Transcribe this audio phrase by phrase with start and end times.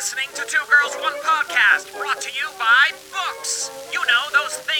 [0.00, 3.68] listening to Two Girls One Podcast, brought to you by books.
[3.92, 3.99] You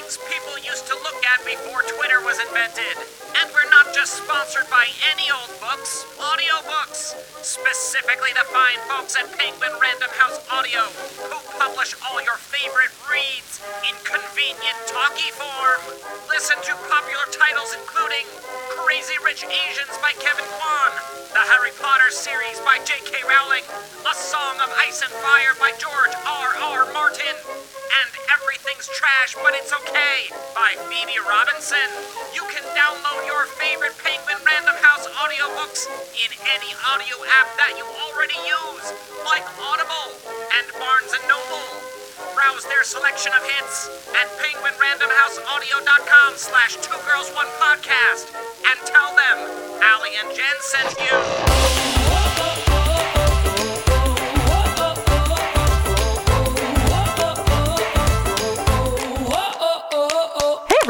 [0.00, 2.96] things people used to look at before Twitter was invented.
[3.36, 7.12] And we're not just sponsored by any old books, audiobooks.
[7.44, 10.88] Specifically the fine folks at Penguin Random House Audio,
[11.28, 15.80] who publish all your favorite reads in convenient talkie form.
[16.32, 18.24] Listen to popular titles including
[18.80, 20.92] Crazy Rich Asians by Kevin Kwan,
[21.36, 23.20] the Harry Potter series by J.K.
[23.28, 23.64] Rowling,
[24.08, 26.88] A Song of Ice and Fire by George R.R.
[26.96, 27.36] Martin,
[28.70, 31.90] Everything's Trash But It's Okay by Phoebe Robinson.
[32.30, 37.82] You can download your favorite Penguin Random House audiobooks in any audio app that you
[37.82, 38.94] already use,
[39.26, 40.14] like Audible
[40.54, 41.66] and Barnes & Noble.
[42.38, 48.30] Browse their selection of hits at penguinrandomhouseaudio.com slash two girls one podcast
[48.70, 49.50] and tell them
[49.82, 51.89] Allie and Jen sent you.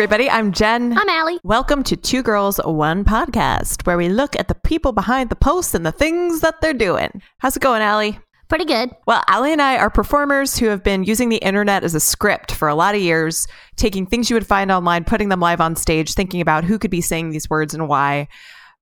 [0.01, 0.97] Everybody, I'm Jen.
[0.97, 1.39] I'm Allie.
[1.45, 5.75] Welcome to Two Girls, One Podcast, where we look at the people behind the posts
[5.75, 7.21] and the things that they're doing.
[7.37, 8.19] How's it going, Allie?
[8.49, 8.93] Pretty good.
[9.07, 12.51] Well, Allie and I are performers who have been using the internet as a script
[12.51, 15.77] for a lot of years, taking things you would find online, putting them live on
[15.77, 18.27] stage, thinking about who could be saying these words and why.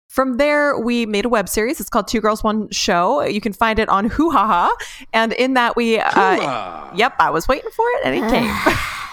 [0.06, 1.80] From there, we made a web series.
[1.80, 3.24] It's called Two Girls One Show.
[3.24, 4.76] You can find it on Hoo Ha Ha,
[5.12, 8.74] and in that we, uh, yep, I was waiting for it, and it came.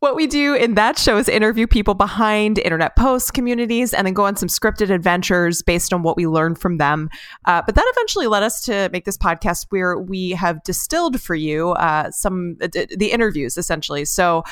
[0.00, 4.14] what we do in that show is interview people behind internet posts, communities, and then
[4.14, 7.10] go on some scripted adventures based on what we learned from them.
[7.44, 11.34] Uh, but that eventually led us to make this podcast where we have distilled for
[11.34, 14.04] you uh, some uh, d- the interviews essentially.
[14.04, 14.44] So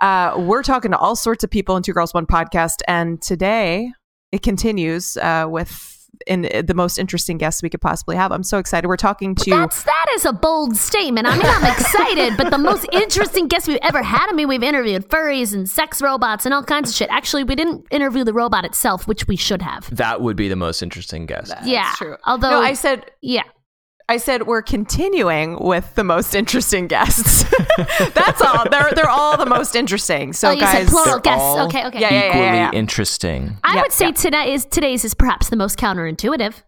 [0.00, 3.92] uh, we're talking to all sorts of people in Two Girls One Podcast, and today
[4.32, 5.99] it continues uh, with.
[6.26, 8.32] In uh, the most interesting guests we could possibly have.
[8.32, 8.88] I'm so excited.
[8.88, 11.26] We're talking to That's that is a bold statement.
[11.26, 14.28] I mean, I'm excited, but the most interesting guest we've ever had.
[14.28, 17.08] I mean, we've interviewed furries and sex robots and all kinds of shit.
[17.10, 19.94] Actually, we didn't interview the robot itself, which we should have.
[19.94, 21.54] That would be the most interesting guest.
[21.64, 22.16] yeah, true.
[22.24, 23.44] Although no, I said yeah,
[24.10, 27.44] I said we're continuing with the most interesting guests.
[28.12, 28.68] That's all.
[28.68, 30.32] They're they're all the most interesting.
[30.32, 31.40] So oh, you guys, said plural they're guests.
[31.40, 32.00] all Okay, okay.
[32.00, 32.72] Yeah, yeah, Equally yeah.
[32.72, 33.56] interesting.
[33.62, 34.16] I Yep, would say yep.
[34.16, 36.60] today is today's is perhaps the most counterintuitive.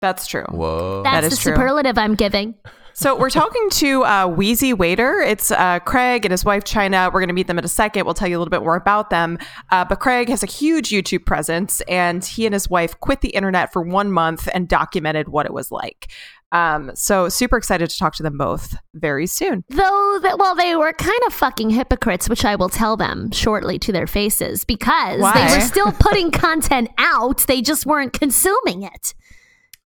[0.00, 0.44] that's true.
[0.50, 1.02] Whoa.
[1.02, 1.54] That's is the true.
[1.54, 2.54] superlative I'm giving.
[2.96, 5.20] So we're talking to uh, Wheezy Waiter.
[5.20, 7.10] It's uh, Craig and his wife China.
[7.12, 8.04] We're going to meet them in a second.
[8.04, 9.36] We'll tell you a little bit more about them.
[9.72, 13.30] Uh, but Craig has a huge YouTube presence, and he and his wife quit the
[13.30, 16.12] internet for one month and documented what it was like.
[16.52, 19.64] Um, so super excited to talk to them both very soon.
[19.70, 23.78] Though that well, they were kind of fucking hypocrites, which I will tell them shortly
[23.80, 25.32] to their faces because Why?
[25.32, 27.38] they were still putting content out.
[27.48, 29.14] They just weren't consuming it.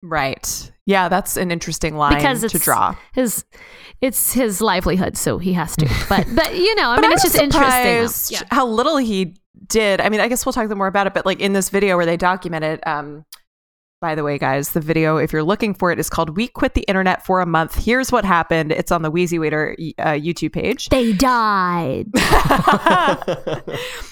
[0.01, 0.71] Right.
[0.85, 2.95] Yeah, that's an interesting line because it's to draw.
[3.13, 3.43] his
[4.01, 7.23] it's his livelihood so he has to but but you know i mean But it's
[7.23, 8.35] just interesting.
[8.35, 8.43] Yeah.
[8.51, 9.35] how little he
[9.67, 10.01] did.
[10.01, 12.05] I mean, I guess we'll talk more about it, but like in this video where
[12.05, 13.25] they documented, um,
[14.01, 16.73] by the way, guys, the video, if you're looking for it, is called We Quit
[16.75, 17.75] the Internet for a Month.
[17.83, 18.71] Here's what happened.
[18.71, 20.89] It's on the Wheezy Waiter uh, YouTube page.
[20.89, 22.05] they died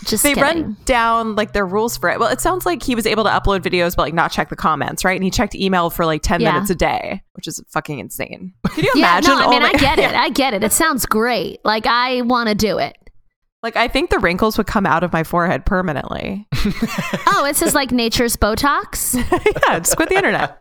[0.06, 0.42] just they kidding.
[0.44, 2.20] run down like their rules for it.
[2.20, 4.56] Well, it sounds like he was able to upload videos, but like not check the
[4.56, 5.16] comments, right?
[5.16, 6.54] And he checked email for like 10 Yeah.
[6.54, 8.54] minutes a day, which is fucking insane.
[8.70, 9.38] Can you yeah imagine?
[9.38, 12.22] no i mean the- i get it i get it it sounds great like i
[12.22, 12.98] want to do it
[13.64, 16.46] Like, I think the wrinkles would come out of my forehead permanently.
[17.28, 19.16] oh it says like nature's botox
[19.68, 20.60] yeah, just quit the internet.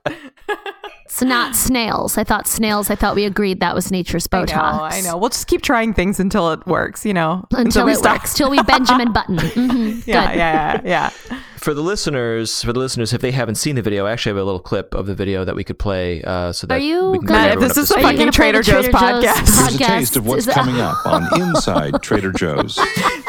[1.05, 4.77] it's not snails i thought snails i thought we agreed that was nature's botox I
[4.77, 5.17] know, I know.
[5.17, 8.19] We'll just keep trying things until it works, you know, until we it stop.
[8.19, 11.39] works till we benjamin button Mhm, Yeah, yeah, yeah, yeah.
[11.63, 14.39] For the listeners, for the listeners, if they haven't seen the video, I actually have
[14.39, 16.21] a little clip of the video that we could play.
[16.21, 17.97] Uh, so that Are you we can gonna- get Matt, everyone this is to a
[17.99, 18.03] Are you speed.
[18.03, 19.61] fucking gonna Trader the Joe's podcast.
[19.61, 22.77] Here's a taste of what's coming up on Inside Trader Joe's.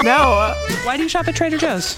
[0.02, 0.52] No,
[0.84, 1.96] Why do you shop at Trader Joe's?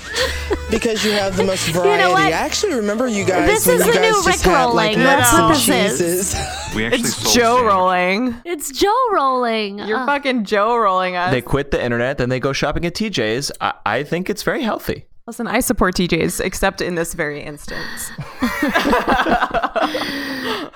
[0.70, 2.04] Because you have the most variety.
[2.04, 2.24] know what?
[2.24, 3.48] I actually remember you guys.
[3.48, 4.98] This when is you the new just Rick had, like.
[4.98, 6.34] That's nuts what and this is.
[6.34, 6.76] cheeses.
[6.76, 7.66] We actually it's Joe sandwiches.
[7.66, 8.36] rolling.
[8.44, 11.32] it's joe rolling You're Uh, fucking Joe rolling us.
[11.32, 13.54] They quit the internet, then they go shopping at TJ's.
[13.62, 15.06] I, I think it's very healthy.
[15.28, 18.12] Listen, I support TJs, except in this very instance.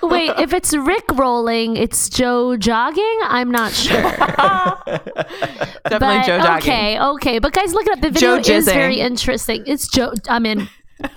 [0.01, 3.19] Wait, if it's Rick rolling, it's Joe jogging?
[3.25, 4.01] I'm not sure.
[4.01, 5.19] Definitely
[5.99, 6.71] but, Joe jogging.
[6.71, 7.37] Okay, okay.
[7.37, 8.01] But guys, look it up.
[8.01, 9.63] The video is very interesting.
[9.67, 10.13] It's Joe.
[10.27, 10.67] I'm in.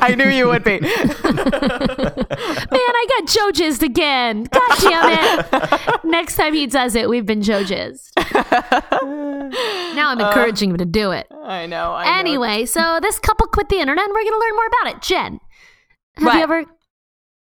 [0.00, 0.78] I knew you would be.
[0.80, 0.90] Man,
[2.70, 4.44] I got Joe jizzed again.
[4.44, 6.04] God damn it.
[6.04, 8.10] Next time he does it, we've been Joe jizzed.
[9.96, 11.26] now I'm uh, encouraging him to do it.
[11.42, 11.92] I know.
[11.92, 12.18] I know.
[12.18, 15.02] Anyway, so this couple quit the internet and we're going to learn more about it.
[15.02, 15.40] Jen,
[16.16, 16.34] have What?
[16.36, 16.64] you ever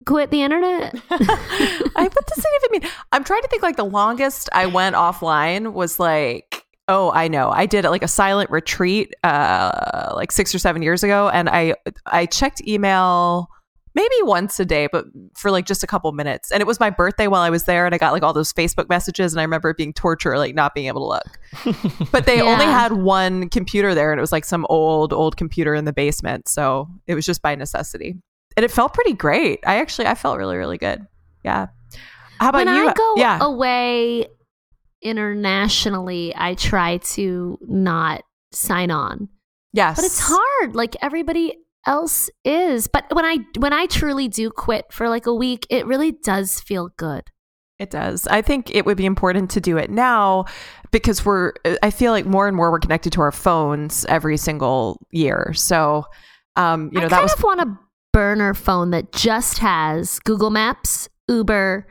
[0.06, 0.94] quit the internet?
[1.10, 2.90] I what does it even mean?
[3.12, 7.50] I'm trying to think like the longest I went offline was like oh I know.
[7.50, 11.74] I did like a silent retreat uh like six or seven years ago and I
[12.04, 13.48] I checked email
[13.94, 16.50] maybe once a day but for like just a couple minutes.
[16.50, 18.52] And it was my birthday while I was there and I got like all those
[18.52, 22.10] Facebook messages and I remember it being torture like not being able to look.
[22.12, 25.74] But they only had one computer there and it was like some old old computer
[25.74, 28.16] in the basement so it was just by necessity.
[28.56, 29.60] And it felt pretty great.
[29.64, 31.06] I actually I felt really really good.
[31.44, 31.68] Yeah.
[32.40, 32.88] How about when you?
[32.88, 33.38] I go yeah.
[33.40, 34.26] away
[35.02, 39.28] internationally, I try to not sign on.
[39.72, 40.74] yes But it's hard.
[40.74, 41.56] Like everybody
[41.86, 42.86] else is.
[42.86, 46.60] But when I when I truly do quit for like a week, it really does
[46.60, 47.24] feel good.
[47.78, 48.26] It does.
[48.26, 50.44] I think it would be important to do it now
[50.90, 55.00] because we're, I feel like more and more we're connected to our phones every single
[55.10, 55.52] year.
[55.54, 56.04] So,
[56.56, 57.78] um, you know, I that kind was, of want a
[58.12, 61.86] burner phone that just has Google Maps, Uber,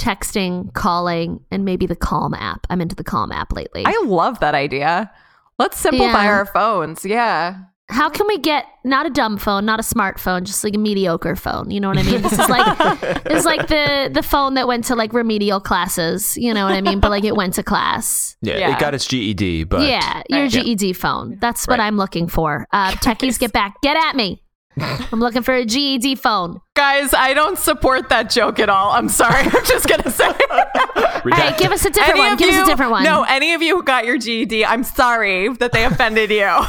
[0.00, 2.66] texting, calling, and maybe the Calm app.
[2.70, 3.84] I'm into the Calm app lately.
[3.86, 5.10] I love that idea.
[5.58, 6.30] Let's simplify Yeah.
[6.30, 7.04] our phones.
[7.04, 7.56] Yeah.
[7.90, 11.34] How can we get not a dumb phone, not a smartphone, just like a mediocre
[11.34, 11.72] phone?
[11.72, 12.22] You know what I mean?
[12.22, 12.78] This is like
[13.24, 16.36] this is like the the phone that went to like remedial classes.
[16.38, 17.00] You know what I mean?
[17.00, 18.36] But like it went to class.
[18.42, 18.74] Yeah, Yeah.
[18.76, 20.50] it got its GED, but yeah, your Right.
[20.50, 21.36] GED phone.
[21.40, 21.86] That's what Right.
[21.86, 22.64] I'm looking for.
[22.72, 24.40] Uh, techies, get back, get at me.
[24.78, 26.60] I'm looking for a GED phone.
[26.74, 28.92] Guys, I don't support that joke at all.
[28.92, 29.42] I'm sorry.
[29.44, 30.26] I'm just going to say.
[30.28, 32.32] All right, give us a different Any one.
[32.34, 33.04] of Give us a different one.
[33.04, 36.44] No, any of you who got your GED, I'm sorry that they offended you.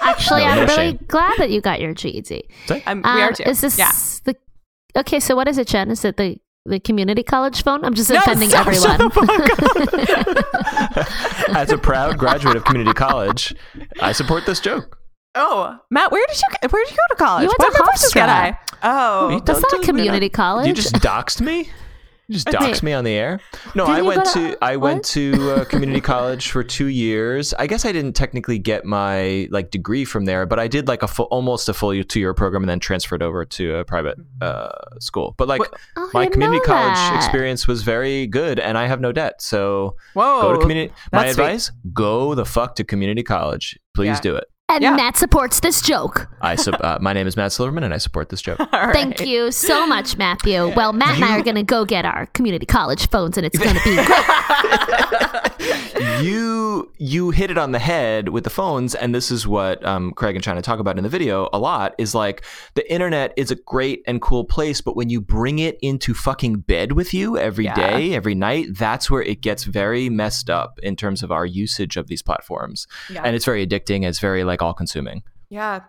[0.00, 1.04] Actually, No, I'm no really shame.
[1.06, 2.48] glad that you got your GED.
[2.86, 3.42] I'm, we are Um, too.
[3.44, 3.92] Is this yeah.
[4.24, 4.34] the
[4.96, 5.20] okay?
[5.20, 5.90] So what is it, Jen?
[5.90, 7.84] Is it the the community college phone?
[7.84, 9.10] I'm just No, offending stop, everyone.
[11.56, 13.54] as a proud graduate of community college,
[14.00, 14.97] I support this joke.
[15.34, 17.42] Oh, Matt, where did you where did you go to college?
[17.44, 18.22] You went What to Hofstra.
[18.28, 18.58] I?
[18.82, 20.66] Oh, That's don't a community college.
[20.66, 21.68] You just doxed me.
[22.30, 23.40] You just doxed me on the air.
[23.74, 27.54] No, Didn't I went to to- I went to uh, community college for two years.
[27.54, 31.02] I guess I didn't technically get my like degree from there, but I did like
[31.02, 34.18] a full, almost a full two year program and then transferred over to a private
[34.42, 34.68] uh,
[35.00, 35.34] school.
[35.38, 35.62] But like
[35.96, 37.16] Oh, my community college that.
[37.16, 39.40] experience was very good, and I have no debt.
[39.40, 40.42] So whoa.
[40.42, 40.92] go to community.
[41.12, 41.44] My that's sweet.
[41.44, 43.78] advice: go the fuck to community college.
[43.94, 44.20] Please Yeah.
[44.20, 44.44] do it.
[44.70, 44.94] And Yeah.
[44.96, 46.28] Matt supports this joke.
[46.42, 48.60] I sup- uh, my name is Matt Silverman, and I support this joke.
[48.60, 48.92] All right.
[48.92, 50.68] Thank you so much, Matthew.
[50.76, 53.58] Well, Matt and I are going to go get our community college phones, and it's
[53.58, 53.96] going to be
[55.96, 56.22] great.
[56.22, 60.12] you you hit it on the head with the phones and this is what um,
[60.12, 62.44] craig and china talk about in the video a lot is like
[62.74, 66.56] the internet is a great and cool place but when you bring it into fucking
[66.56, 67.74] bed with you every Yeah.
[67.74, 71.96] day, every night that's where it gets very messed up in terms of our usage
[71.96, 73.22] of these platforms Yeah.
[73.24, 75.80] and it's very addicting it's very like all consuming Yeah.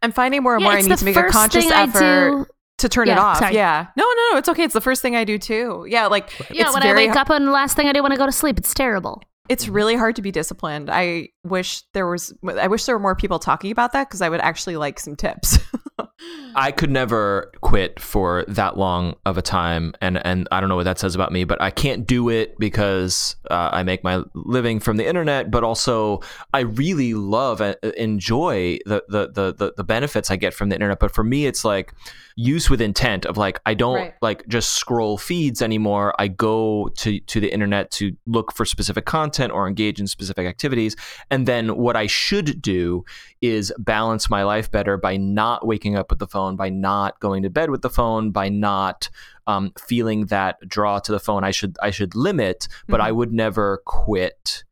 [0.00, 2.48] I'm finding more and Yeah, more I need to make a conscious effort
[2.78, 3.38] to turn it off.
[3.38, 3.54] sorry.
[3.54, 3.86] Yeah.
[3.96, 4.38] No, no, no.
[4.38, 4.64] It's okay.
[4.64, 5.86] It's the first thing I do too.
[5.88, 6.06] Yeah.
[6.06, 8.10] Like, Yeah, it's when very, I wake up and the last thing I do when
[8.12, 9.22] I go to sleep, it's terrible.
[9.48, 10.88] it's really hard to be disciplined.
[10.90, 14.28] I wish there was, I wish there were more people talking about that because I
[14.28, 15.58] would actually like some tips.
[16.54, 20.76] I could never quit for that long of a time, and and I don't know
[20.76, 24.22] what that says about me, but I can't do it because uh, I make my
[24.34, 26.20] living from the internet, but also
[26.52, 30.68] I really love and uh, enjoy the, the the the the benefits I get from
[30.68, 30.98] the internet.
[30.98, 31.94] But for me, it's like
[32.36, 34.14] use with intent of like I don't Right.
[34.22, 36.14] like just scroll feeds anymore.
[36.18, 40.46] I go to to the internet to look for specific content or engage in specific
[40.46, 40.96] activities,
[41.30, 43.04] and then what I should do
[43.42, 47.42] is balance my life better by not waking up with the phone, by not going
[47.42, 49.10] to bed with the phone, by not
[49.48, 51.42] um, feeling that draw to the phone.
[51.42, 54.64] I should I should limit, but I would never quit.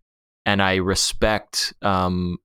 [0.46, 2.38] And I respect um,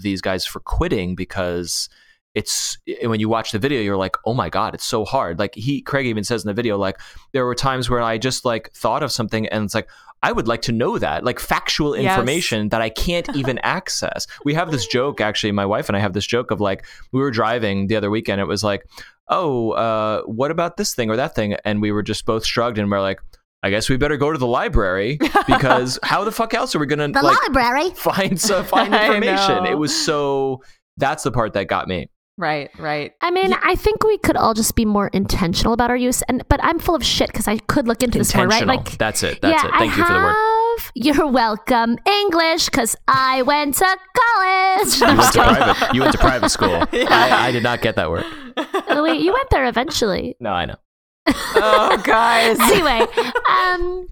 [0.00, 1.88] these guys for quitting because
[2.34, 5.38] it's when you watch the video, you're like, oh my god, it's so hard.
[5.38, 6.98] Like he Craig even says in the video, like
[7.32, 9.88] there were times where I just like thought of something and it's like.
[10.24, 12.12] I would like to know that, like factual Yes.
[12.12, 14.28] information that I can't even access.
[14.44, 17.20] We have this joke, actually, my wife and I have this joke of like, we
[17.20, 18.40] were driving the other weekend.
[18.40, 18.86] It was like,
[19.26, 21.56] oh, uh, what about this thing or that thing?
[21.64, 23.18] And we were just both shrugged and we're like,
[23.64, 26.86] I guess we better go to the library because how the fuck else are we
[26.86, 27.90] going to The like library.
[27.90, 29.66] find, so, find information?
[29.66, 30.62] It was so,
[30.98, 32.10] that's the part that got me.
[32.38, 32.70] Right.
[32.78, 33.12] Right.
[33.20, 36.22] I mean, I think we could all just be more intentional about our use.
[36.22, 38.66] And but I'm full of shit because I could look into this more, right?
[38.66, 39.40] Like, that's it.
[39.42, 39.78] That's yeah, it.
[39.78, 40.34] Thank I you for the word.
[40.34, 43.84] have- You're welcome, English, because I went to
[44.16, 45.00] college.
[45.00, 45.94] You went to private.
[45.94, 46.74] You went to private school.
[46.92, 48.24] I, I did not get that word.
[48.56, 50.36] Oh, Wait, you went there eventually.
[50.40, 50.76] No, I know.
[51.54, 52.58] Oh, guys.
[52.60, 53.06] anyway,
[53.48, 54.08] um,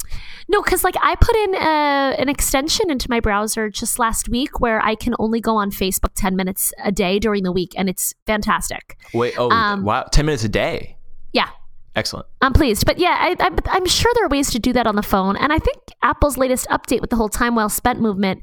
[0.50, 4.58] no, because like I put in a, an extension into my browser just last week
[4.58, 7.88] where I can only go on Facebook 10 minutes a day during the week, and
[7.88, 8.98] it's fantastic.
[9.14, 9.34] Wait.
[9.38, 10.02] Oh, Um, wow.
[10.10, 10.96] Ten minutes a day.
[11.32, 11.48] Yeah.
[11.94, 12.26] Excellent.
[12.42, 12.84] I'm pleased.
[12.84, 15.36] But yeah, I, I, I'm sure there are ways to do that on the phone.
[15.36, 18.42] And I think Apple's latest update with the whole time well spent movement,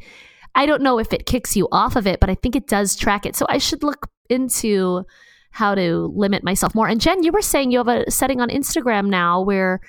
[0.55, 2.95] I don't know if it kicks you off of it, but I think it does
[2.95, 3.35] track it.
[3.35, 5.03] So I should look into
[5.51, 6.87] how to limit myself more.
[6.87, 9.79] And Jen, you were saying you have a setting on Instagram now where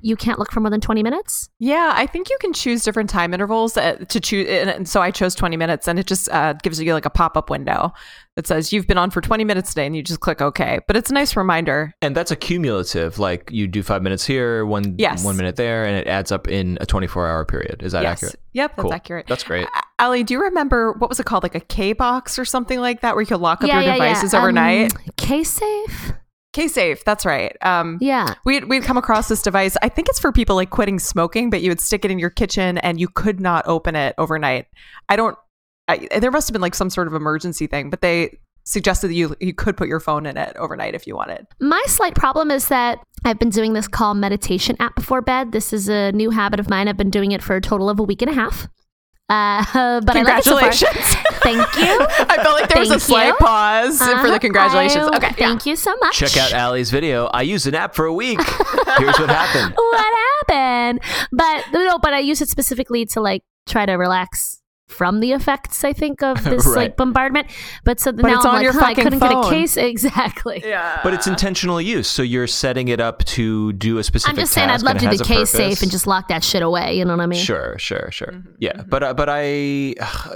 [0.00, 1.48] you can't look for more than 20 minutes?
[1.58, 4.48] Yeah, I think you can choose different time intervals uh, to choose.
[4.48, 7.36] And so I chose 20 minutes, and it just uh, gives you like a pop
[7.36, 7.92] up window
[8.36, 10.80] that says you've been on for 20 minutes today, and you just click OK.
[10.86, 11.94] But it's a nice reminder.
[12.02, 13.18] And that's a cumulative.
[13.18, 15.24] Like you do five minutes here, one Yes.
[15.24, 17.82] one minute there, and it adds up in a 24 hour period.
[17.82, 18.18] Is that yes.
[18.18, 18.40] accurate?
[18.52, 18.94] Yep, that's Cool.
[18.94, 19.26] accurate.
[19.26, 19.66] That's great.
[19.66, 21.42] A- Ali, do you remember what was it called?
[21.42, 23.94] Like a K box or something like that, where you could lock up yeah, your
[23.94, 24.38] yeah, devices yeah.
[24.38, 24.94] overnight?
[24.94, 26.12] Um, K safe.
[26.56, 27.54] K-Safe, that's right.
[27.60, 28.32] Um, Yeah.
[28.46, 29.76] We'd, we'd come across this device.
[29.82, 32.30] I think it's for people like quitting smoking, but you would stick it in your
[32.30, 34.64] kitchen and you could not open it overnight.
[35.10, 35.36] I don't,
[35.86, 39.14] I, there must have been like some sort of emergency thing, but they suggested that
[39.14, 41.46] you, you could put your phone in it overnight if you wanted.
[41.60, 45.52] My slight problem is that I've been doing this Calm meditation app before bed.
[45.52, 46.88] This is a new habit of mine.
[46.88, 48.66] I've been doing it for a total of a week and a half.
[49.28, 50.70] Uh, but I like it so far.
[50.70, 51.14] Congratulations.
[51.42, 52.06] Thank you.
[52.28, 53.34] I felt like there was a slight you.
[53.36, 54.30] pause for Uh-huh.
[54.30, 55.08] the congratulations.
[55.12, 55.32] I- okay.
[55.32, 56.16] Thank you so much.
[56.16, 57.26] Check out Allie's video.
[57.26, 58.40] I used an app for a week.
[58.98, 59.74] Here's what happened.
[59.76, 60.14] what
[60.48, 61.00] happened?
[61.32, 65.84] But no, but I use it specifically to like try to relax from the effects.
[65.84, 66.76] I think of this Right.
[66.76, 67.48] like bombardment.
[67.84, 69.76] But so But now it's I'm on like, your huh, I couldn't get a case
[69.92, 70.62] exactly.
[70.64, 71.00] Yeah.
[71.02, 72.08] But it's intentional use.
[72.08, 75.06] So you're setting it up to do a specific I'm just saying, I'd love to
[75.06, 76.96] it do has a case safe and just lock that shit away.
[76.96, 77.42] You know what I mean?
[77.42, 78.28] Sure, sure, sure.
[78.28, 79.42] Mm-hmm, Yeah, but uh, but I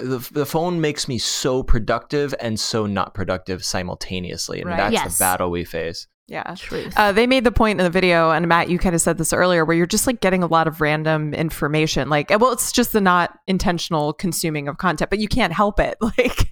[0.02, 4.76] the, the phone makes me so productive and so not productive simultaneously, and Right.
[4.76, 5.18] that's Yes.
[5.18, 6.06] the battle we face.
[6.30, 6.54] Yeah.
[6.56, 6.94] Truth.
[6.96, 9.32] Uh, they made the point in the video, and Matt, you kind of said this
[9.32, 12.08] earlier, where you're just like getting a lot of random information.
[12.08, 15.98] Like, well, it's just the not intentional consuming of content, but you can't help it.
[16.18, 16.50] Like,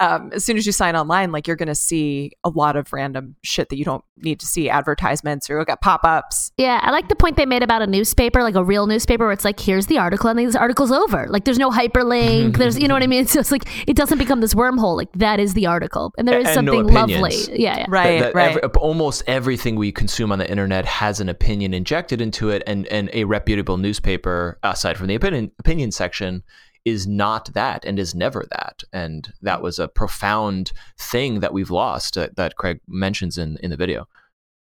[0.00, 2.92] um, as soon as you sign online, like you're going to see a lot of
[2.92, 6.50] random shit that you don't need to see advertisements or you'll get pop ups.
[6.56, 9.32] Yeah, I like the point they made about a newspaper, like a real newspaper, where
[9.32, 11.26] it's like, here's the article, and then this article's over.
[11.28, 12.56] Like, there's no hyperlink.
[12.58, 13.26] there's, you know what I mean?
[13.36, 14.96] So it's like it doesn't become this wormhole.
[14.96, 17.34] Like that is the article, and there is And no something lovely.
[17.48, 17.86] Yeah, yeah.
[17.88, 18.20] Right.
[18.20, 18.56] That- that right.
[18.56, 22.86] every- almost everything we consume on the internet has an opinion injected into it, and
[22.88, 26.42] and a reputable newspaper, aside from the opinion opinion section,
[26.84, 28.84] is not that and is never that.
[28.92, 33.70] And that was a profound thing that we've lost uh, that Craig mentions in in
[33.70, 34.08] the video.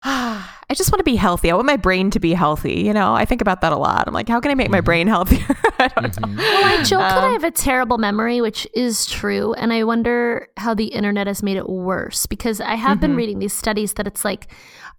[0.71, 1.51] I just want to be healthy.
[1.51, 2.81] I want my brain to be healthy.
[2.83, 4.07] You know, I think about that a lot.
[4.07, 5.45] I'm like, how can I make my brain healthier?
[5.79, 6.35] I don't know.
[6.37, 9.85] Well, I joke that I Um, have a terrible memory, which is true, and I
[9.85, 13.17] wonder how the internet has made it worse because I have been Mhm.
[13.17, 14.51] reading these studies that it's like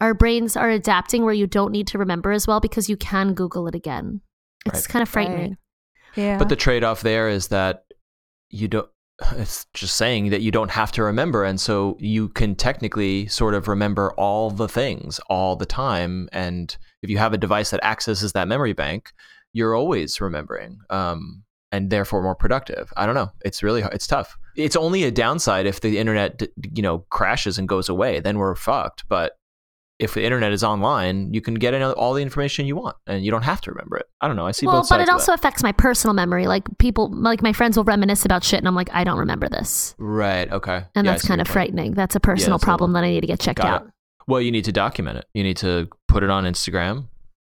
[0.01, 3.33] our brains are adapting where you don't need to remember as well because you can
[3.33, 4.21] Google it again.
[4.65, 4.87] It's Right.
[4.89, 5.57] kind of frightening.
[6.15, 6.37] Yeah.
[6.37, 7.85] But the trade off there is that
[8.49, 8.87] you don't.
[9.37, 13.53] It's just saying that you don't have to remember, and so you can technically sort
[13.53, 16.29] of remember all the things all the time.
[16.31, 19.11] And if you have a device that accesses that memory bank,
[19.53, 22.91] you're always remembering, um, and therefore more productive.
[22.97, 23.31] I don't know.
[23.43, 24.37] It's really it's tough.
[24.55, 26.41] It's only a downside if the internet,
[26.73, 28.19] you know, crashes and goes away.
[28.19, 29.05] Then we're fucked.
[29.09, 29.33] But
[29.99, 33.31] if the internet is online, you can get all the information you want, and you
[33.31, 34.05] don't have to remember it.
[34.21, 34.45] I don't know.
[34.45, 35.39] I see well, both but it of also that.
[35.39, 36.47] affects my personal memory.
[36.47, 39.47] Like people, like my friends will reminisce about shit, and I'm like, I don't remember
[39.47, 40.51] this, right.
[40.51, 40.83] Okay.
[40.95, 41.53] and Yeah, that's kind your of point.
[41.53, 41.93] frightening.
[41.93, 43.81] That's a personal that's problem little- that I need to get checked Got out.
[43.87, 43.91] it.
[44.27, 45.25] Well, you need to document it.
[45.33, 47.07] You need to put it on Instagram,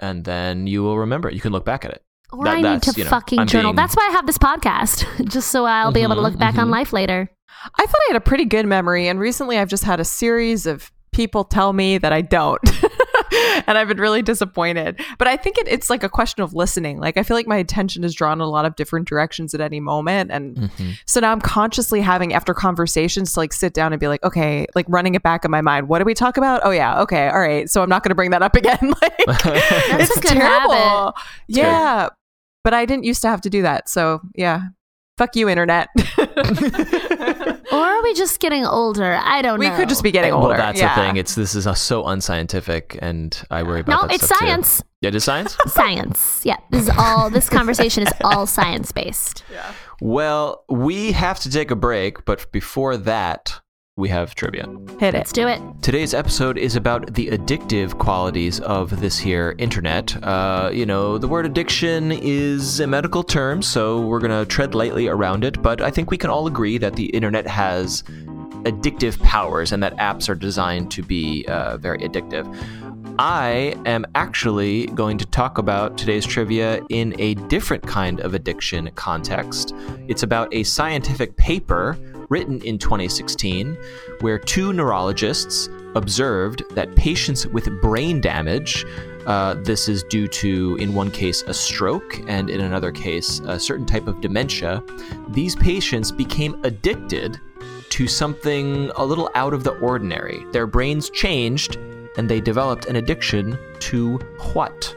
[0.01, 1.35] and then you will remember it.
[1.35, 2.03] You can look back at it.
[2.31, 3.73] Or That- I need that's, to you know, fucking I'm journal.
[3.73, 6.39] being- That's why I have this podcast, just so I'll be able to Mhm, look
[6.39, 6.73] back on mhm.
[6.73, 7.31] life later.
[7.77, 10.67] I thought I had a pretty good memory, and recently I've just had a series
[10.67, 12.61] of people tell me that I don't.
[13.67, 15.01] and I've been really disappointed.
[15.19, 16.99] But I think it, it's like a question of listening.
[17.01, 19.61] Like, I feel like my attention is drawn in a lot of different directions at
[19.61, 20.31] any moment.
[20.31, 20.91] And Mm-hmm.
[21.07, 24.67] so now I'm consciously having, after conversations, to like sit down and be like, okay,
[24.75, 25.89] like running it back in my mind.
[25.89, 26.63] What did we talk about?
[26.65, 27.01] Oh, yeah.
[27.03, 27.29] Okay.
[27.29, 27.69] All right.
[27.71, 28.79] So I'm not going to bring that up again.
[29.03, 30.73] like, it's terrible.
[30.75, 31.15] habit.
[31.49, 32.09] Yeah.
[32.65, 33.89] But I didn't used to have to do that.
[33.89, 34.63] So yeah.
[35.17, 35.89] Fuck you, internet.
[37.79, 39.19] Or are we just getting older?
[39.23, 39.73] I don't we know.
[39.73, 40.49] We could just be getting older.
[40.49, 40.95] well, that's yeah.
[40.95, 41.17] the thing.
[41.17, 44.47] It's this is so unscientific, and I worry about No, that it's stuff too.
[44.47, 44.83] science.
[45.01, 45.57] Yeah, it is science.
[45.67, 46.43] Science.
[46.45, 46.57] Yeah.
[46.71, 49.45] This is all this conversation is all science based.
[49.53, 49.73] Yeah.
[50.01, 53.61] well, we have to take a break, but before that,
[53.99, 54.65] we have trivia.
[55.01, 55.19] Hit it.
[55.19, 55.61] Let's do it.
[55.83, 60.17] Today's episode is about the addictive qualities of this here internet.
[60.23, 64.75] Uh, you know, the word addiction is a medical term, so we're going to tread
[64.75, 68.05] lightly around it, but I think we can all agree that the internet has
[68.63, 72.47] addictive powers and that apps are designed to be uh, very addictive.
[73.19, 78.93] I am actually going to talk about today's trivia in a different kind of addiction
[78.95, 79.75] context.
[80.07, 83.77] It's about a scientific paper written in 2016,
[84.21, 88.85] where two neurologists observed that patients with brain damage,
[89.27, 93.59] uh, this is due to, in one case, a stroke, and in another case, a
[93.59, 94.83] certain type of dementia,
[95.29, 97.41] these patients became addicted
[97.91, 100.45] to something a little out of the ordinary.
[100.53, 101.77] Their brains changed,
[102.17, 104.19] and they developed an addiction to
[104.53, 104.95] what?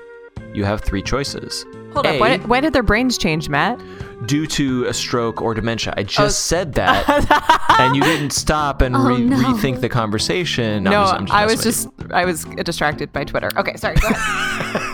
[0.54, 1.66] You have three choices.
[1.94, 2.20] Hold A, up.
[2.20, 3.80] When, when did their brains change, Matt?
[4.26, 5.94] due to a stroke or dementia.
[5.98, 6.30] I just oh.
[6.30, 9.36] said that, and you didn't stop and oh, re- no.
[9.38, 10.86] rethink the conversation.
[10.88, 13.50] I'm no, just- I'm just I was just I was distracted by Twitter.
[13.58, 13.96] Okay, sorry.
[13.96, 14.88] Go ahead.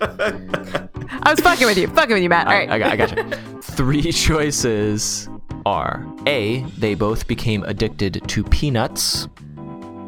[1.24, 1.88] I was fucking with you.
[1.88, 2.46] Fucking with you, Matt.
[2.46, 2.68] All right.
[2.68, 2.74] you.
[2.74, 3.60] I, got, I gotcha.
[3.62, 5.28] Three choices
[5.64, 9.28] are A, they both became addicted to peanuts,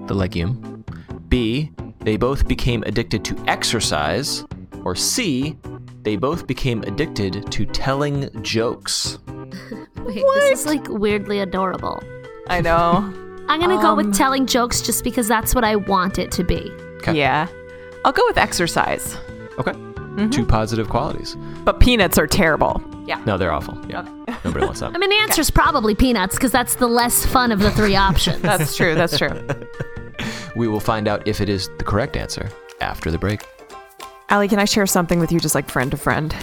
[0.06, 0.84] the legume.
[1.28, 4.44] B, they both became addicted to exercise.
[4.84, 5.56] Or C,
[6.02, 9.18] they both became addicted to telling jokes.
[9.98, 12.02] Wait, this is like weirdly adorable.
[12.48, 12.96] I know.
[13.48, 16.44] I'm gonna go Um, with telling jokes just because that's what I want it to
[16.44, 16.70] be.
[16.98, 17.14] Okay.
[17.14, 17.46] Yeah.
[18.04, 19.16] I'll go with exercise.
[19.58, 19.72] Okay.
[19.72, 20.30] Mm-hmm.
[20.30, 21.36] Two positive qualities.
[21.64, 22.80] But peanuts are terrible.
[23.06, 23.22] Yeah.
[23.26, 23.78] No, they're awful.
[23.88, 24.02] Yeah.
[24.44, 24.94] Nobody wants that.
[24.94, 27.96] I mean, the answer is probably peanuts because that's the less fun of the three
[27.96, 28.40] options.
[28.42, 28.94] That's true.
[28.94, 29.46] That's true.
[30.56, 32.48] We will find out if it is the correct answer
[32.80, 33.44] after the break.
[34.34, 36.34] Allie, can I share something with you just like friend to friend?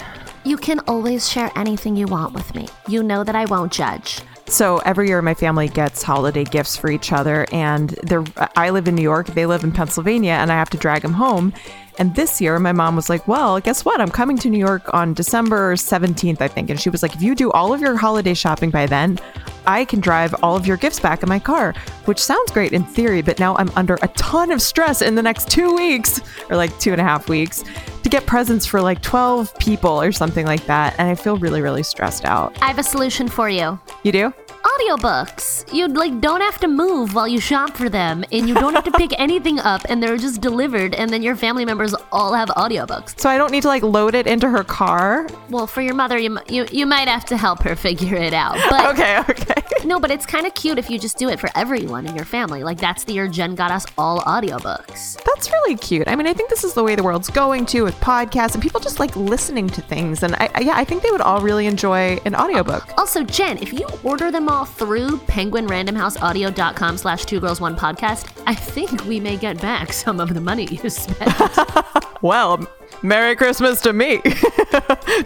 [0.44, 2.68] you can always share anything you want with me.
[2.88, 4.22] You know that I won't judge.
[4.48, 8.24] So every year, my family gets holiday gifts for each other, and they're,
[8.56, 11.14] I live in New York, they live in Pennsylvania, and I have to drag them
[11.14, 11.54] home.
[11.98, 14.02] And this year, my mom was like, "Well, guess what?
[14.02, 17.22] I'm coming to New York on December 17th, I think." And she was like, "If
[17.22, 19.20] you do all of your holiday shopping by then,
[19.68, 21.74] I can drive all of your gifts back in my car."
[22.06, 25.22] Which sounds great in theory, but now I'm under a ton of stress in the
[25.22, 27.64] next two weeks, or like two and a half weeks,
[28.04, 31.62] to get presents for like 12 people or something like that, and I feel really,
[31.62, 32.58] really stressed out.
[32.62, 33.80] I have a solution for you.
[34.04, 34.34] You do?
[34.82, 35.72] Audiobooks.
[35.74, 38.84] You like don't have to move while you shop for them, and you don't have
[38.86, 42.50] to pick anything up, and they're just delivered, and then your family members all have
[42.50, 43.20] audiobooks.
[43.20, 45.28] So I don't need to like load it into her car.
[45.50, 48.56] Well, for your mother, you you, you might have to help her figure it out.
[48.70, 49.86] But Okay, okay.
[49.86, 52.26] no, but it's kind of cute if you just do it for everyone in your
[52.26, 52.64] family.
[52.64, 55.22] Like that's the year Jen got us all audiobooks.
[55.24, 56.08] That's really cute.
[56.08, 58.64] I mean, I think this is the way the world's going to with podcasts and
[58.64, 60.24] people just like listening to things.
[60.24, 62.88] And I, I yeah, I think they would all really enjoy an audiobook.
[62.98, 68.56] Also, Jen, if you order them all through penguinrandomhouseaudio.com slash two girls one podcast, I
[68.56, 71.32] think we may get back some of the money you spent.
[72.22, 72.68] Well,
[73.02, 74.22] Merry Christmas to me.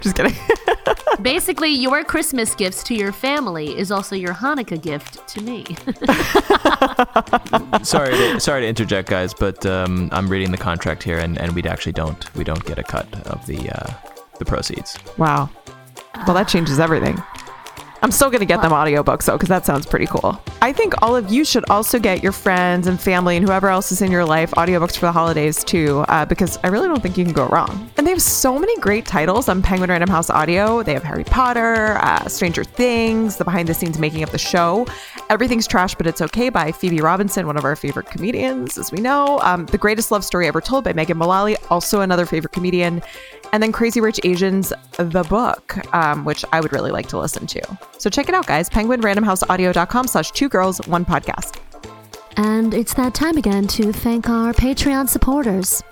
[0.00, 0.34] just kidding.
[1.20, 5.64] Basically, your Christmas gifts to your family is also your Hanukkah gift to me.
[7.84, 11.54] sorry, to, sorry to interject, guys, but um, I'm reading the contract here, and, and
[11.54, 13.92] we actually don't we don't get a cut of the uh,
[14.38, 14.98] the proceeds.
[15.18, 15.50] wow.
[16.26, 17.22] Well, that changes everything.
[18.02, 20.40] I'm still going to get them audiobooks though, because that sounds pretty cool.
[20.62, 23.92] I think all of you should also get your friends and family and whoever else
[23.92, 27.16] is in your life audiobooks for the holidays too, uh, because I really don't think
[27.16, 27.90] you can go wrong.
[27.96, 30.82] And they have so many great titles on Penguin Random House Audio.
[30.82, 34.86] They have Harry Potter, uh, Stranger Things, the behind the scenes making of the show.
[35.28, 38.98] Everything's Trash, but It's Okay by Phoebe Robinson, one of our favorite comedians, as we
[38.98, 39.40] know.
[39.40, 43.02] Um, the Greatest Love Story Ever Told by Megan Mullally, also another favorite comedian.
[43.52, 47.46] And then Crazy Rich Asians, the book, um, which I would really like to listen
[47.46, 47.78] to.
[47.98, 48.68] So check it out, guys.
[48.68, 51.58] PenguinRandomHouseAudio.com slash two girls, one podcast.
[52.36, 55.82] and it's that time again to thank our Patreon supporters.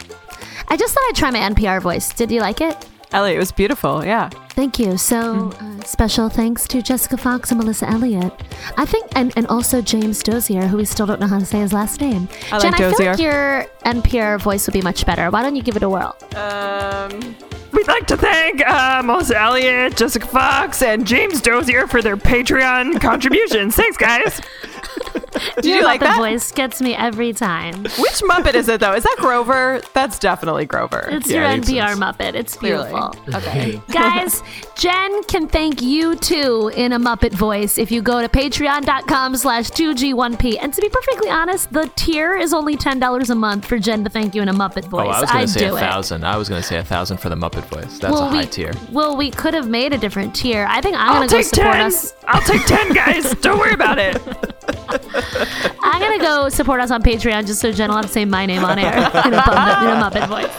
[0.69, 2.13] I just thought I'd try my NPR voice.
[2.13, 2.87] Did you like it?
[3.13, 4.05] Ellie, it was beautiful.
[4.05, 4.29] Yeah.
[4.51, 4.97] Thank you.
[4.99, 8.33] So, uh, special thanks to Jessica Fox and Melissa Elliott.
[8.77, 11.61] I think, and, and also James Dozier, who we still don't know how to say
[11.61, 12.29] his last name.
[12.51, 15.31] I like Jen, I feel like your NPR voice would be much better.
[15.31, 16.17] Why don't you give it a whirl?
[16.35, 17.37] Um,
[17.75, 23.01] we'd like to thank uh, Melissa Elliott, Jessica Fox, and James Dozier for their Patreon
[23.01, 23.75] contributions.
[23.75, 24.41] Thanks, guys.
[25.57, 26.19] Did your you like Muppet that?
[26.19, 27.83] voice gets me every time.
[27.83, 28.95] Which Muppet is it, though?
[28.95, 29.81] Is that Grover?
[29.93, 31.09] That's definitely Grover.
[31.11, 32.01] It's Yeah, your it makes NPR sense.
[32.01, 32.35] Muppet.
[32.35, 32.91] It's Clearly.
[32.91, 33.15] beautiful.
[33.35, 33.81] Okay.
[33.93, 34.43] Guys,
[34.77, 39.71] Jen can thank you too in a Muppet voice if you go to patreon.com slash
[39.71, 40.59] 2G1P.
[40.63, 44.11] And to be perfectly honest, the tier is only $10 a month for Jen to
[44.11, 45.07] thank you in a Muppet voice.
[45.07, 45.81] oh, I was going I'd to say do a it.
[45.81, 46.25] thousand.
[46.25, 47.99] I was going to say a thousand for the Muppet voice.
[47.99, 48.73] That's a high we, tier.
[48.93, 50.67] Well, we could have made a different tier.
[50.69, 52.15] I think I'm going to go support us.
[52.27, 53.35] I'll take 10, guys.
[53.37, 54.17] Don't worry about it.
[55.83, 58.25] I'm going to go support us on Patreon just so Jen will have to say
[58.25, 60.51] my name on air in a, Muppet, in a Muppet voice.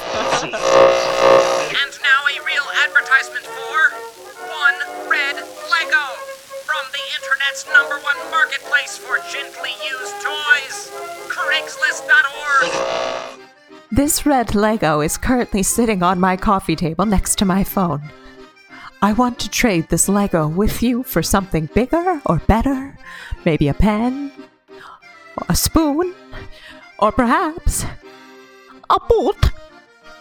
[0.44, 0.52] And
[2.04, 3.90] now a real advertisement for
[4.50, 4.76] One
[5.10, 5.36] Red
[5.72, 6.06] Lego
[6.66, 10.92] from the internet's number one marketplace for gently used toys,
[11.30, 13.42] Craigslist.org.
[13.92, 18.02] This red Lego is currently sitting on my coffee table next to my phone.
[19.02, 22.98] I want to trade this Lego with you for something bigger or better.
[23.46, 24.32] Maybe a pen,
[25.38, 26.14] or a spoon,
[27.00, 27.86] or perhaps
[28.90, 29.52] a boat.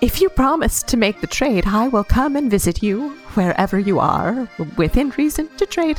[0.00, 3.98] If you promise to make the trade, I will come and visit you wherever you
[3.98, 5.98] are within reason to trade.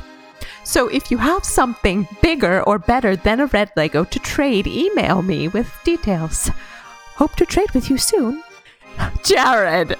[0.63, 5.21] So if you have something bigger or better than a red Lego to trade, email
[5.21, 6.51] me with details.
[7.15, 8.43] Hope to trade with you soon.
[9.23, 9.95] Jared.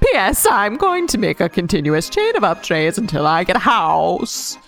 [0.00, 0.46] P.S.
[0.50, 4.58] I'm going to make a continuous chain of uptrades until I get a house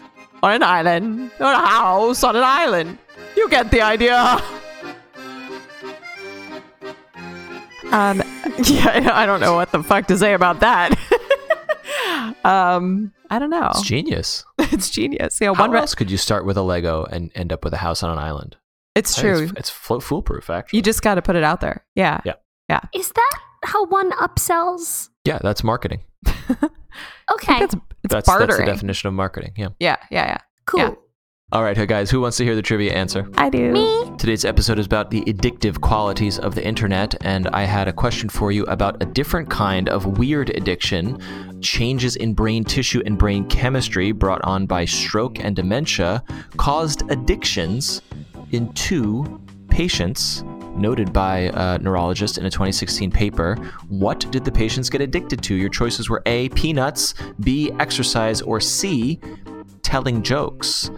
[0.42, 2.98] on an island or a house on an island.
[3.36, 4.40] You get the idea.
[7.90, 8.22] Um,
[8.64, 10.92] yeah, I don't know what the fuck to say about that.
[12.44, 13.68] um, I don't know.
[13.70, 14.44] It's genius.
[14.70, 15.40] It's genius.
[15.40, 15.70] Yeah, How one.
[15.70, 18.10] Re- else could you start with a Lego and end up with a house on
[18.10, 18.56] an island?
[18.94, 19.42] it's I true.
[19.44, 20.76] It's, it's flo- foolproof, actually.
[20.78, 21.84] You just got to put it out there.
[21.94, 22.20] Yeah.
[22.24, 22.34] Yeah.
[22.68, 22.80] Yeah.
[22.94, 25.08] Is that how one upsells?
[25.24, 26.00] yeah, that's marketing.
[27.42, 29.52] Okay, That's it's That's, that's the definition of marketing.
[29.56, 29.68] Yeah.
[29.80, 30.38] yeah, yeah, yeah.
[30.66, 30.80] cool.
[30.80, 30.94] yeah.
[31.50, 33.26] All right, guys, who wants to hear the trivia answer?
[33.38, 33.72] I do.
[33.72, 34.12] Me?
[34.18, 38.28] Today's episode is about the addictive qualities of the internet, and I had a question
[38.28, 41.18] for you about a different kind of weird addiction
[41.62, 46.22] changes in brain tissue and brain chemistry brought on by stroke and dementia
[46.58, 48.02] caused addictions
[48.50, 50.44] in two patients.
[50.78, 53.56] Noted by a neurologist in a 2016 paper.
[53.88, 55.54] What did the patients get addicted to?
[55.54, 59.18] Your choices were A, peanuts, B, exercise, or C,
[59.82, 60.90] telling jokes.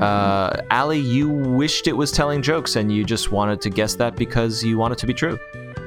[0.00, 4.16] Uh, Allie, you wished it was telling jokes and you just wanted to guess that
[4.16, 5.38] because you want it to be true,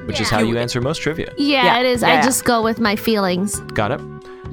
[0.06, 1.32] which is how you answer most trivia.
[1.38, 2.02] Yeah, Yeah, it is.
[2.02, 3.60] yeah, I just go with my feelings.
[3.74, 4.00] Got it?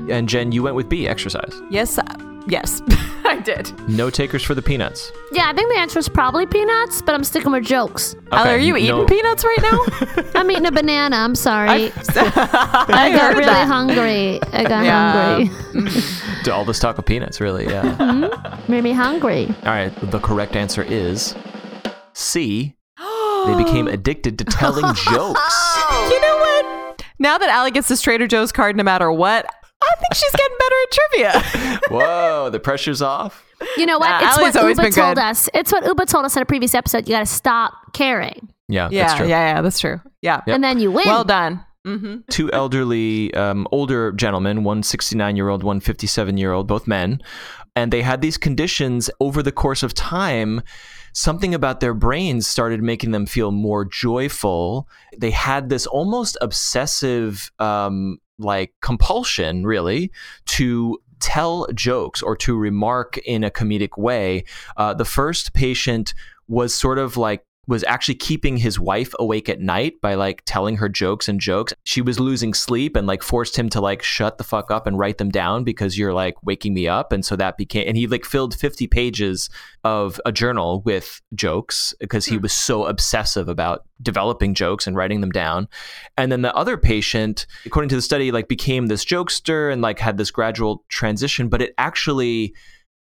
[0.10, 1.54] And Jen, you went with B, exercise.
[1.70, 1.98] Yes.
[1.98, 2.04] uh,
[2.48, 2.82] yes.
[3.48, 3.88] I did.
[3.90, 5.12] No takers for the peanuts.
[5.32, 8.16] Yeah, I think the answer is probably peanuts, but I'm sticking with jokes.
[8.32, 10.32] Allie, are you no- eating peanuts right now?
[10.40, 11.16] I'm eating a banana.
[11.18, 11.70] I'm sorry.
[11.70, 11.92] I,
[12.90, 13.68] I, got really that.
[13.68, 14.40] hungry.
[14.52, 15.46] I got Yeah.
[15.46, 15.92] hungry.
[16.46, 17.96] To all this talk of peanuts, really, yeah.
[17.96, 18.72] Hmm?
[18.72, 19.48] Made me hungry.
[19.64, 21.36] all right, the correct answer is
[22.14, 22.76] C.
[23.46, 25.78] They became addicted to telling jokes.
[26.10, 27.04] You know what?
[27.20, 29.46] Now that Allie gets this Trader Joe's card no matter what,
[29.82, 31.80] I think she's getting better at trivia.
[31.90, 33.44] Whoa, the pressure's off.
[33.78, 34.10] You know what?
[34.10, 35.24] Nah, it's Allie's what Uba told good.
[35.24, 35.50] us.
[35.54, 37.08] It's what Uba told us in a previous episode.
[37.08, 39.28] You got to stop caring, Yeah, yeah, that's true.
[39.28, 40.02] yeah, yeah, that's true.
[40.22, 40.42] Yeah.
[40.48, 40.56] Yep.
[40.56, 41.06] and then you win.
[41.06, 41.64] Well done.
[41.86, 42.22] Mm-hmm.
[42.32, 47.22] two elderly, um, older gentlemen, one 69 year old, one 57 year old, both men.
[47.76, 50.64] And they had these conditions over the course of time.
[51.14, 54.90] Something about their brains started making them feel more joyful.
[55.16, 60.12] They had this almost obsessive, um, like compulsion, really,
[60.46, 64.44] to tell jokes or to remark in a comedic way.
[64.78, 66.14] Uh, the first patient
[66.48, 70.78] was sort of like was actually keeping his wife awake at night by like telling
[70.78, 71.74] her jokes and jokes.
[71.84, 74.98] She was losing sleep and like forced him to like shut the fuck up and
[74.98, 77.12] write them down because you're like waking me up.
[77.12, 79.50] And so that became, and he like filled 50 pages
[79.84, 82.44] of a journal with jokes because he hmm.
[82.44, 85.68] was so obsessive about developing jokes and writing them down.
[86.18, 90.00] And then the other patient, according to the study, like became this jokester and like
[90.00, 92.54] had this gradual transition, but it actually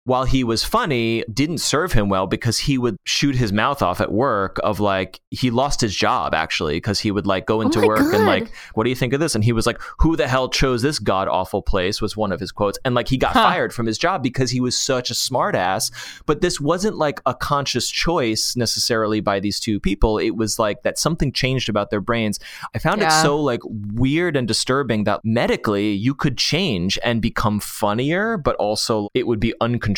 [0.06, 4.02] while he was funny, didn't serve him well because he would shoot his mouth off
[4.02, 7.62] at work of like he lost his job actually because he would like go oh
[7.62, 9.36] into my work and like what do you think of this?
[9.36, 12.02] And he was like who the hell chose this god awful place?
[12.02, 12.80] was one of his quotes.
[12.84, 13.44] And like he got Huh.
[13.44, 15.92] fired from his job because he was such a smartass.
[16.26, 20.18] But this wasn't like a conscious choice necessarily by these two people.
[20.18, 22.40] It was like that something changed about their brains.
[22.74, 27.60] I found it so like weird and disturbing that medically you could change and become
[27.60, 29.91] funnier but also it would be uncontrollable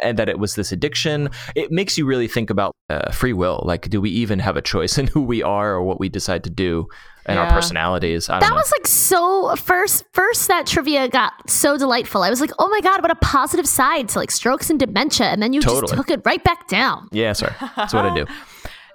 [0.00, 3.62] and that it was this addiction it makes you really think about uh, free will
[3.64, 6.42] like do we even have a choice in who we are or what we decide
[6.44, 6.86] to do
[7.26, 8.56] and our personalities I don't that know.
[8.56, 12.22] was like so first first that trivia got so delightful.
[12.22, 15.28] I was like, oh my god, what a positive side to like strokes and dementia,
[15.28, 15.80] and then you Totally.
[15.82, 17.08] just took it right back down.
[17.12, 18.26] yeah sorry that's what i do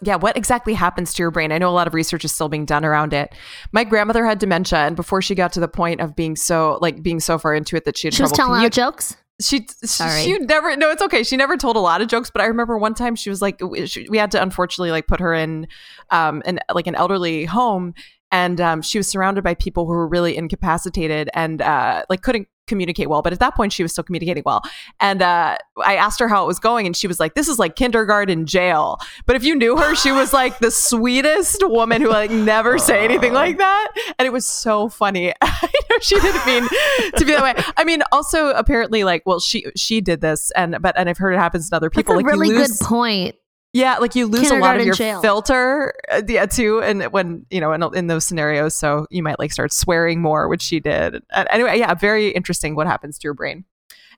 [0.02, 1.52] Yeah, what exactly happens to your brain?
[1.52, 3.36] I know a lot of research is still being done around it.
[3.74, 7.04] My grandmother had dementia, and before she got to the point of being so like
[7.04, 9.18] being so far into it that she had She was telling our commu- jokes.
[9.42, 10.24] She Sorry.
[10.24, 12.78] she never no it's okay she never told a lot of jokes but i remember
[12.78, 15.68] one time she was like she, we had to unfortunately like put her in
[16.10, 17.94] um an like an elderly home
[18.32, 22.48] and um she was surrounded by people who were really incapacitated and uh like couldn't
[22.68, 24.62] communicate well but at that point she was still communicating well.
[25.00, 27.58] And uh i asked her how it was going and she was like this is
[27.58, 29.00] like kindergarten jail.
[29.26, 33.04] But if you knew her she was like the sweetest woman who like never say
[33.04, 33.88] anything like that.
[34.20, 35.34] And it was so funny.
[35.42, 36.68] I know she didn't mean
[37.16, 37.64] to be that way.
[37.76, 41.34] I mean also apparently like well she she did this and but and i've heard
[41.34, 42.14] it happens to other people.
[42.14, 43.36] That's a like really lose good point.
[43.80, 45.22] Yeah, like you lose a lot of your jail.
[45.22, 49.40] filter, uh, yeah, too, and when you know in, in those scenarios, so you might
[49.40, 51.22] like start swearing more, which she did.
[51.32, 53.64] And anyway, yeah, very interesting what happens to your brain,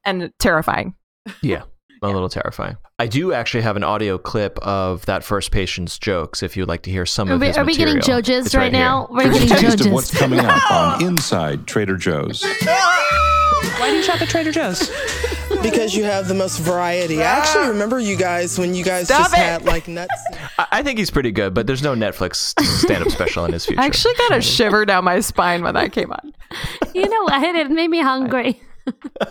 [0.03, 0.95] and terrifying.
[1.41, 1.63] Yeah,
[2.01, 2.77] a little terrifying.
[2.97, 6.43] I do actually have an audio clip of that first patient's jokes.
[6.43, 8.21] If you'd like to hear some Are of we, his are we getting material.
[8.21, 8.81] Joe It's right, right here.
[8.81, 9.07] now?
[9.09, 12.43] We're Here's a getting taste Joe of what's coming up on Inside Trader Joe's.
[12.43, 14.91] Why do you shop at Trader Joe's?
[15.63, 17.21] because you have the most variety.
[17.21, 17.69] I actually ah.
[17.69, 19.37] remember you guys when you guys Stop just it.
[19.37, 20.13] had like nuts.
[20.57, 23.81] I, I think he's pretty good, but there's no Netflix stand-up special in his future.
[23.81, 26.33] I actually got a shiver down my spine when that came on.
[26.93, 27.43] You know what?
[27.43, 28.59] It made me hungry.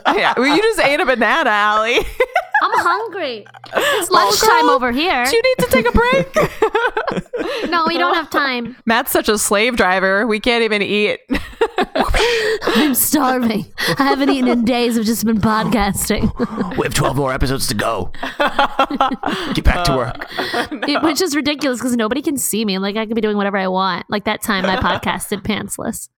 [0.06, 1.98] yeah, well, you just ate a banana, Allie.
[2.62, 3.46] I'm hungry.
[3.74, 5.24] It's lunchtime girl, over here.
[5.24, 6.36] Do you need to take a break.
[7.70, 8.76] No, we don't have time.
[8.86, 10.26] Matt's such a slave driver.
[10.26, 11.20] We can't even eat.
[12.66, 13.66] I'm starving.
[13.98, 14.98] I haven't eaten in days.
[14.98, 18.10] I've just been podcasting, we have 12 more episodes to go.
[19.54, 20.26] Get back to work.
[20.88, 22.78] It- which is ridiculous because nobody can see me.
[22.78, 24.06] Like I could be doing whatever I want.
[24.08, 26.08] Like that time I podcasted pantsless.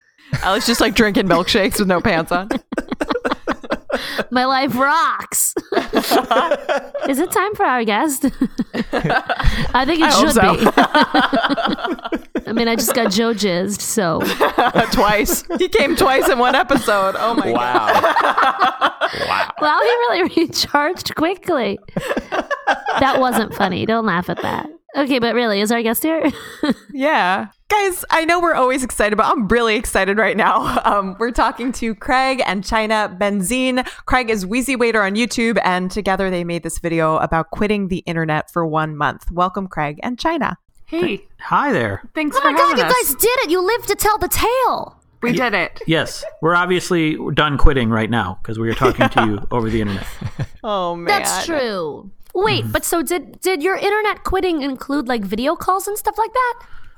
[0.42, 2.48] I was just like drinking milkshakes with no pants on.
[4.30, 5.54] My life rocks.
[7.08, 8.24] is it time for our guest?
[8.74, 10.54] I think it I should so.
[10.54, 10.66] be.
[12.46, 14.20] I mean, I just got Joe jizzed, so
[14.92, 15.44] twice.
[15.58, 17.14] He came twice in one episode.
[17.18, 18.02] Oh my god.
[19.28, 19.52] Wow.
[19.60, 21.78] wow, he really recharged quickly.
[23.00, 23.86] That wasn't funny.
[23.86, 24.68] Don't laugh at that.
[24.94, 26.31] Okay, but really, is our guest here?
[26.92, 27.46] Yeah.
[27.68, 30.81] Guys, I know we're always excited, but I'm really excited right now.
[30.92, 33.88] Um, we're talking to Craig and China Benzine.
[34.05, 37.98] Craig is Wheezy Waiter on YouTube, and together they made this video about quitting the
[37.98, 39.31] internet for one month.
[39.31, 40.59] Welcome, Craig and China.
[40.85, 42.02] Hey, hi there.
[42.14, 43.50] Thanks oh for my god, having you guys did it!
[43.50, 45.00] You lived to tell the tale.
[45.22, 45.81] we did it.
[45.87, 49.81] Yes, we're obviously done quitting right now because we are talking to you over the
[49.81, 50.07] internet.
[50.62, 51.07] Oh, man.
[51.07, 52.11] That's true.
[52.35, 56.33] Wait, but so did did your internet quitting include like video calls and stuff like
[56.33, 56.55] that?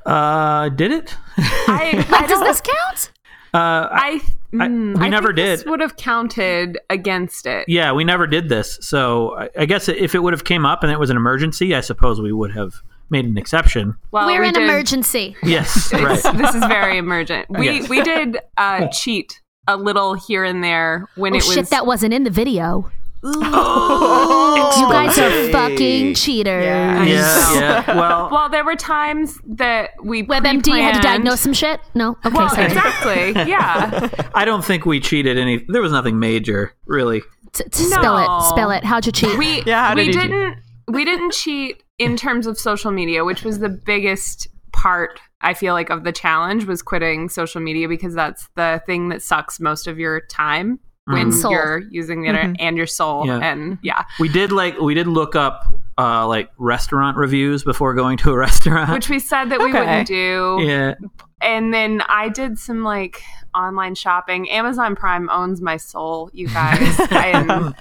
[0.07, 1.16] Uh, did it?
[1.38, 3.11] I, I does this count?
[3.55, 4.20] Uh, I,
[4.53, 5.70] mm, we I never think This did.
[5.70, 7.64] would have counted against it.
[7.68, 8.79] yeah, we never did this.
[8.83, 11.75] So I, I guess if it would have came up and it was an emergency,
[11.75, 12.75] I suppose we would have
[13.11, 13.94] made an exception.
[14.11, 15.37] Well, We're we in did- emergency.
[15.44, 16.20] Yes, right.
[16.37, 17.49] This is very emergent.
[17.59, 17.88] We Yes.
[17.88, 21.87] we did uh, cheat a little here and there when Oh it was shit, that
[21.87, 22.90] wasn't in the video.
[23.24, 26.64] You guys are fucking cheaters.
[26.64, 27.02] Yeah.
[27.04, 27.96] Yeah, yeah.
[27.96, 31.80] Well, Well, there were times that we WebMD had to pre-planned- diagnose some shit.
[31.94, 32.66] No, okay, Well, sorry.
[32.66, 33.32] exactly.
[33.50, 34.08] Yeah.
[34.34, 35.64] I don't think we cheated any.
[35.68, 37.22] There was nothing major, really.
[37.52, 38.48] T- t- Spell it.
[38.50, 38.84] Spell it.
[38.84, 39.38] How'd you cheat?
[39.38, 40.30] We Yeah, how we did you cheat?
[40.30, 40.56] didn't
[40.88, 45.72] we didn't cheat in terms of social media, which was the biggest part I feel
[45.72, 49.87] like of the challenge was quitting social media because that's the thing that sucks most
[49.87, 51.52] of your time when Soul.
[51.52, 53.38] you're using the internet and your soul Yeah.
[53.40, 54.04] and yeah.
[54.18, 55.66] We did like we did look up
[55.98, 58.90] uh like restaurant reviews before going to a restaurant.
[58.90, 60.58] Which we said that we wouldn't do.
[60.62, 60.94] yeah,
[61.42, 63.22] And then I did some like
[63.54, 64.50] online shopping.
[64.50, 66.98] Amazon Prime owns my soul, you guys.
[67.10, 67.74] and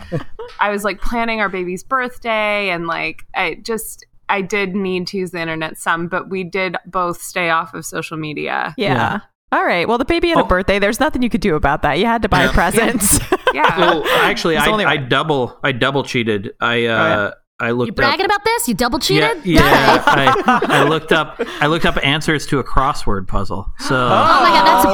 [0.59, 5.17] I was like planning our baby's birthday and like I just I did need to
[5.17, 8.73] use the internet some, but we did both stay off of social media.
[8.77, 9.19] Yeah.
[9.53, 9.57] Yeah.
[9.59, 9.87] All right.
[9.87, 10.41] Well, the baby had Oh.
[10.41, 10.79] a birthday.
[10.79, 11.99] There's nothing you could do about that.
[11.99, 12.51] You had to buy Yeah.
[12.53, 13.19] presents.
[13.53, 13.77] Yeah.
[13.77, 16.53] Well, actually, I, only I double I double cheated.
[16.59, 18.31] I uh I looked You bragging up.
[18.31, 18.67] about this?
[18.67, 19.45] You double cheated?
[19.45, 20.03] yeah.
[20.07, 23.71] I, I looked up I looked up answers to a crossword puzzle.
[23.77, 24.09] So Oh
[24.41, 24.85] my god, that's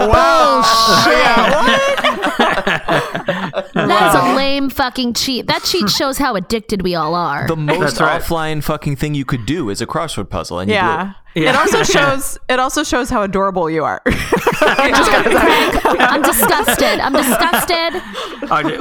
[2.36, 3.74] bullshit.
[3.74, 5.48] That's a lame fucking cheat.
[5.48, 7.48] That cheat shows how addicted we all are.
[7.48, 8.22] The most That's right.
[8.22, 11.14] offline fucking thing you could do is a crossword puzzle, and you yeah.
[11.40, 11.50] Yeah.
[11.52, 12.38] It also shows.
[12.50, 14.02] It also shows how adorable you are.
[14.62, 17.00] I'm disgusted.
[17.00, 17.94] I'm disgusted.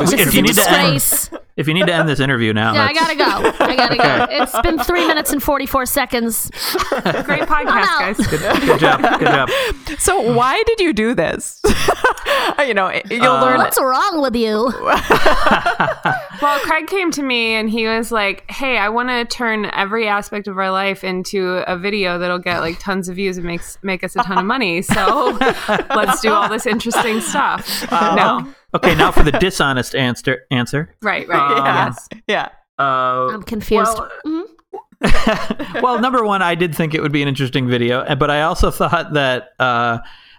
[0.01, 2.73] This if you a need to end if you need to end this interview now,
[2.73, 3.64] Yeah, I gotta go.
[3.64, 4.27] I gotta go.
[4.31, 6.51] It's been three minutes and 44 seconds.
[6.90, 8.27] Great podcast, I'm guys.
[8.29, 9.01] Good job.
[9.18, 9.51] Good job.
[9.99, 11.61] so why did you do this?
[12.61, 13.59] you know, you'll Uh, learn.
[13.59, 14.73] What's wrong with you?
[16.40, 20.07] Well, Craig came to me and he was like, "Hey, I want to turn every
[20.07, 23.78] aspect of our life into a video that'll get like tons of views and makes
[23.82, 24.80] make us a ton of money.
[24.82, 25.37] So
[25.94, 30.40] let's do all this interesting stuff." no, Okay, now for the dishonest answer.
[30.50, 30.94] Answer.
[31.02, 31.87] right, right, yeah.
[31.87, 32.08] yes.
[32.26, 32.48] Yeah.
[32.78, 33.98] Uh, I'm confused.
[33.98, 34.44] Well, Mhm.
[35.82, 38.70] well, number one, I did think it would be an interesting video, but I also
[38.70, 39.98] thought that uh,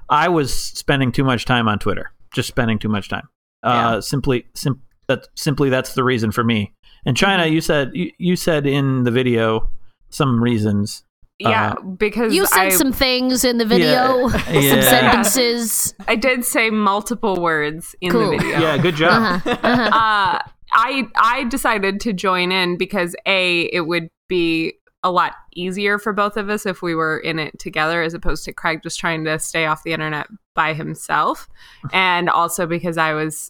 [0.10, 3.28] I was spending too much time on Twitter, just spending too much time.
[3.64, 6.74] Uh, Simply, sim- that simply that's the reason for me.
[7.06, 7.54] And China, Mm-hmm.
[7.54, 9.70] you said you, you said in the video
[10.10, 11.04] some reasons.
[11.40, 14.38] Yeah, because You said I, some things in the video, Yeah.
[14.46, 14.82] some Yeah.
[14.82, 15.94] sentences.
[16.08, 18.32] I did say multiple words in Cool.
[18.32, 18.60] the video.
[18.60, 19.12] Yeah, good job.
[19.46, 19.58] Uh-huh.
[19.64, 19.82] Uh-huh.
[19.94, 25.98] uh, I I decided to join in because a it would be a lot easier
[25.98, 29.00] for both of us if we were in it together as opposed to Craig just
[29.00, 31.48] trying to stay off the internet by himself.
[31.94, 33.50] and also because I was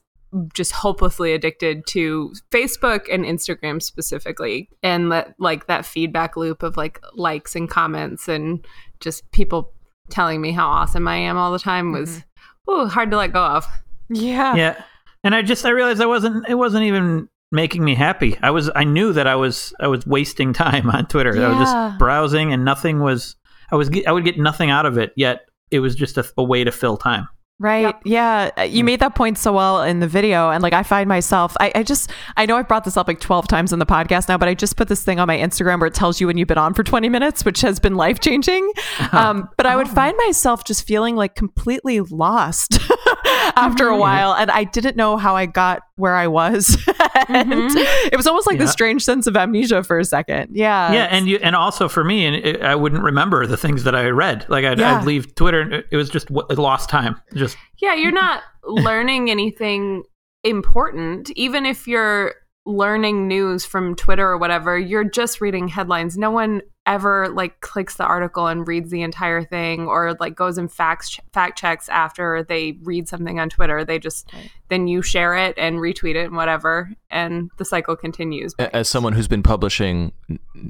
[0.53, 6.77] just hopelessly addicted to Facebook and Instagram specifically and that like that feedback loop of
[6.77, 8.65] like likes and comments and
[8.99, 9.73] just people
[10.09, 12.71] telling me how awesome I am all the time was mm-hmm.
[12.71, 13.65] ooh, hard to let go of.
[14.09, 14.55] Yeah.
[14.55, 14.83] Yeah.
[15.23, 18.37] And I just I realized I wasn't it wasn't even making me happy.
[18.41, 21.31] I was I knew that I was I was wasting time on Twitter.
[21.43, 23.35] I was just browsing and nothing was
[23.71, 26.43] I was I would get nothing out of it yet it was just a, a
[26.43, 27.27] way to fill time.
[27.59, 27.93] Right.
[28.05, 28.51] Yeah.
[28.57, 30.49] Uh, You made that point so well in the video.
[30.49, 33.19] And like, I find myself, I, I just, I know I've brought this up like
[33.19, 35.79] 12 times in the podcast now, but I just put this thing on my Instagram
[35.79, 38.19] where it tells you when you've been on for 20 minutes, which has been life
[38.19, 38.71] changing.
[39.11, 42.79] Um, but I would find myself just feeling like completely lost
[43.55, 44.33] after a while.
[44.33, 46.69] And I didn't know how I got where I was.
[47.27, 48.07] and mm-hmm.
[48.11, 48.63] it was almost like Yeah.
[48.63, 50.55] this strange sense of amnesia for a second.
[50.55, 50.91] Yeah.
[50.93, 53.95] yeah, and you and also for me, and it, I wouldn't remember the things that
[53.95, 54.45] I read.
[54.49, 54.99] Like I'd, Yeah.
[54.99, 57.19] I'd leave Twitter, and it, it was just w- lost time.
[57.33, 60.03] Just Yeah, you're not learning anything
[60.43, 61.29] important.
[61.31, 62.35] Even if you're
[62.69, 66.17] learning news from Twitter or whatever, you're just reading headlines.
[66.17, 70.57] No one ever like clicks the article and reads the entire thing or like goes
[70.57, 73.85] and fact fact checks after they read something on Twitter.
[73.85, 74.31] They just
[74.69, 78.55] then you share it and retweet it and whatever and the cycle continues.
[78.59, 80.13] A- As someone who's been publishing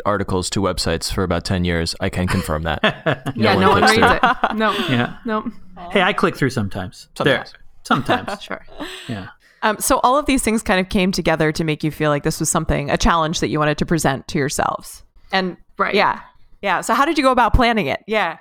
[0.05, 2.79] articles to websites for about 10 years, I can confirm that.
[3.35, 4.29] yeah, no one clicks reads through.
[4.49, 4.55] it.
[4.55, 4.71] No.
[4.89, 5.17] yeah.
[5.25, 5.49] No.
[5.91, 7.07] Hey, I click through sometimes.
[7.15, 7.51] Sometimes.
[7.51, 7.59] There.
[7.83, 8.41] Sometimes.
[8.41, 8.65] Sure.
[9.07, 9.27] yeah.
[9.61, 12.23] Um, so all of these things kind of came together to make you feel like
[12.23, 15.03] this was something, a challenge that you wanted to present to yourselves.
[15.31, 15.93] And Right.
[15.95, 16.21] yeah.
[16.61, 16.81] Yeah.
[16.81, 18.03] So how did you go about planning it?
[18.07, 18.37] Yeah.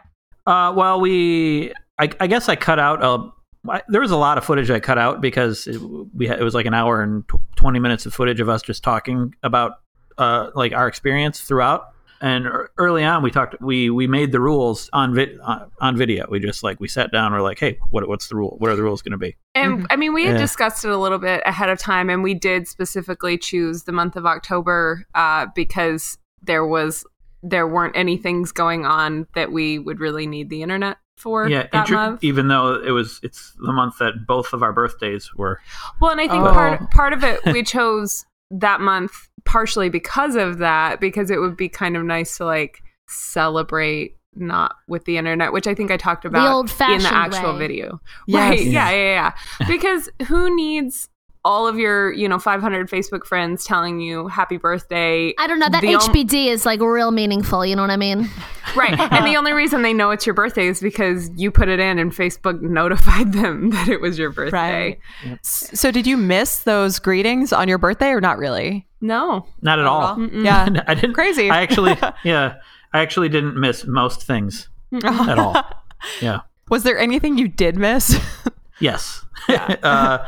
[0.46, 3.31] Uh, well, we, I, I guess I cut out a.
[3.68, 5.78] I, there was a lot of footage I cut out because it,
[6.14, 8.62] we had, it was like an hour and tw- twenty minutes of footage of us
[8.62, 9.72] just talking about
[10.16, 11.88] uh, like our experience throughout.
[12.20, 12.46] And
[12.78, 13.61] early on, we talked.
[13.61, 16.26] We we made the rules on vid, on, on video.
[16.28, 17.33] We just like we sat down.
[17.33, 18.57] We're like, hey, what what's the rule?
[18.59, 19.37] What are the rules going to be?
[19.54, 20.38] And I mean, we had Yeah.
[20.40, 24.16] discussed it a little bit ahead of time, and we did specifically choose the month
[24.16, 27.04] of October uh, because there was
[27.42, 31.68] there weren't any things going on that we would really need the internet for yeah,
[31.72, 32.24] that intro- month.
[32.24, 35.61] even though it was it's the month that both of our birthdays were.
[36.00, 36.52] Well, and I think Oh.
[36.52, 41.56] part part of it we chose that month partially because of that, because it would
[41.56, 45.96] be kind of nice to like celebrate not with the internet, which I think I
[45.96, 47.58] talked about in the actual way.
[47.58, 48.00] video.
[48.26, 48.50] Yes.
[48.50, 48.62] Right.
[48.66, 49.66] Yeah, yeah, yeah.
[49.66, 51.08] because who needs
[51.44, 55.32] all of your, you know, 500 Facebook friends telling you happy birthday?
[55.38, 55.68] I don't know.
[55.70, 57.64] That The on- HBD is like real meaningful.
[57.64, 58.28] You know what I mean?
[58.76, 58.98] right.
[59.12, 61.98] And the only reason they know it's your birthday is because you put it in
[61.98, 64.98] and Facebook notified them that it was your birthday.
[65.24, 65.38] Right.
[65.40, 68.87] S- So did you miss those greetings on your birthday or not really?
[69.00, 69.46] No.
[69.62, 70.20] Not at all.
[70.32, 70.68] Yeah.
[70.87, 71.14] I didn't.
[71.14, 71.50] Crazy.
[71.50, 72.56] I actually, yeah,
[72.92, 74.68] I actually didn't miss most things
[75.04, 75.56] at all.
[76.22, 76.40] Yeah.
[76.70, 78.20] Was there anything you did miss?
[78.78, 79.24] Yes.
[79.48, 80.18] uh, uh,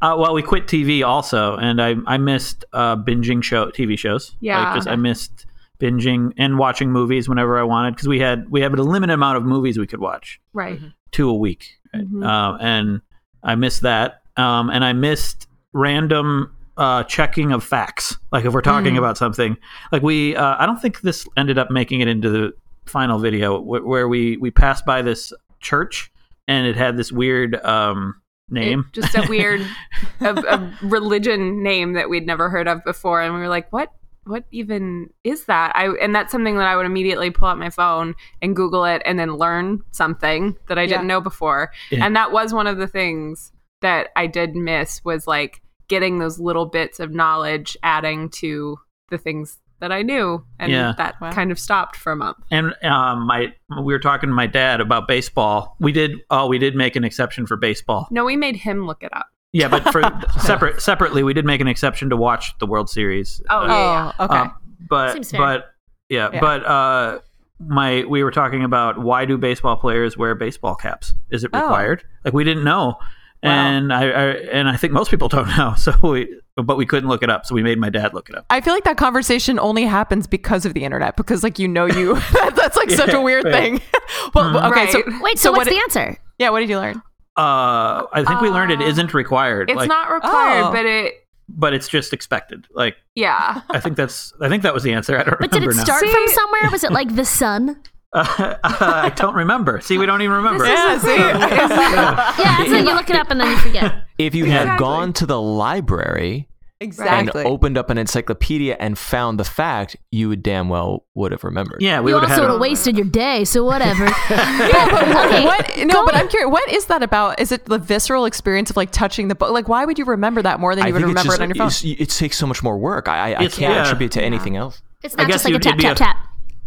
[0.00, 4.34] well, we quit TV also, and I I missed uh, binging show TV shows.
[4.40, 4.62] Yeah.
[4.64, 5.44] Like, just I missed
[5.78, 9.36] binging and watching movies whenever I wanted because we had we had a limited amount
[9.36, 10.80] of movies we could watch, Right.
[11.10, 12.06] two a week, right?
[12.24, 13.02] uh, and
[13.42, 14.22] I missed that.
[14.38, 18.16] Um, and I missed random uh, checking of facts.
[18.32, 19.56] Like if we're talking about something,
[19.92, 22.52] like we, uh, I don't think this ended up making it into the
[22.86, 26.10] final video wh- where we we passed by this church
[26.48, 28.14] and it had this weird um,
[28.48, 28.86] name.
[28.88, 29.60] It- just a weird
[30.20, 33.92] a, a religion name that we'd never heard of before and we were like what
[34.24, 37.70] what even is that i and that's something that i would immediately pull out my
[37.70, 42.04] phone and google it and then learn something that i didn't know before Yeah.
[42.04, 46.40] and that was one of the things that i did miss was like getting those
[46.40, 48.78] little bits of knowledge adding to
[49.10, 50.92] the things that i knew and Yeah.
[50.98, 51.32] that Wow.
[51.32, 54.80] kind of stopped for a month and um, my we were talking to my dad
[54.80, 55.76] about baseball.
[55.80, 58.06] We did oh we did make an exception for baseball.
[58.10, 60.02] no we made him look it up Yeah, but for
[60.40, 63.42] separate separately we did make an exception to watch the World Series.
[63.50, 64.24] oh Uh, yeah, yeah.
[64.24, 64.36] okay.
[64.38, 64.54] Um,
[64.88, 65.40] but Seems fair.
[65.40, 65.64] but
[66.08, 66.40] yeah, Yeah.
[66.40, 67.18] but uh,
[67.58, 71.14] my we were talking about why do baseball players wear baseball caps?
[71.30, 71.60] Is it Oh.
[71.60, 72.04] required?
[72.24, 72.96] Like we didn't know,
[73.42, 75.74] and I, I and I think most people don't know.
[75.76, 78.36] So we but we couldn't look it up, so we made my dad look it
[78.36, 78.44] up.
[78.50, 81.86] I feel like that conversation only happens because of the internet because like you know
[81.86, 83.52] you that's like such a weird right.
[83.54, 83.80] thing.
[84.34, 86.16] well, okay, so Wait, so, what's what the answer?
[86.38, 86.96] yeah, what did you learn?
[87.36, 89.70] Uh, I think we learned it Uh, isn't required.
[89.70, 90.72] it's like, not required Oh.
[90.72, 91.14] but it
[91.48, 92.66] but it's just expected.
[92.72, 95.14] Like yeah I think that's I think that was the answer.
[95.14, 95.46] I don't remember.
[95.48, 96.70] But did remember it start See- from somewhere?
[96.70, 97.82] Was it like the sun?
[98.12, 99.80] Uh, I don't remember.
[99.80, 100.66] See, we don't even remember.
[100.66, 101.06] Yeah, see?
[101.06, 101.18] thing.
[101.20, 104.04] Yeah, so you look it up and then you forget.
[104.18, 104.84] If you had Exactly.
[104.84, 106.48] gone to the library
[106.82, 107.42] Exactly.
[107.42, 111.44] and opened up an encyclopedia and found the fact, you would damn well would have
[111.44, 111.82] remembered.
[111.82, 112.52] Yeah, we you would also have would had.
[112.54, 114.06] have wasted your day, so whatever.
[114.30, 115.44] okay.
[115.44, 115.76] What?
[115.84, 116.50] No, but I'm curious.
[116.50, 117.38] What is that about?
[117.38, 119.50] Is it the visceral experience of like touching the book?
[119.52, 121.56] Like, why would you remember that more than you would remember just- it on your
[121.56, 121.66] phone?
[121.68, 123.08] it's- It takes so much more work.
[123.08, 123.82] I, I, I It's- can't yeah.
[123.84, 124.82] attribute to anything else.
[125.02, 126.16] It's I not guess just like a you'd- tap, it'd be tap, a- tap.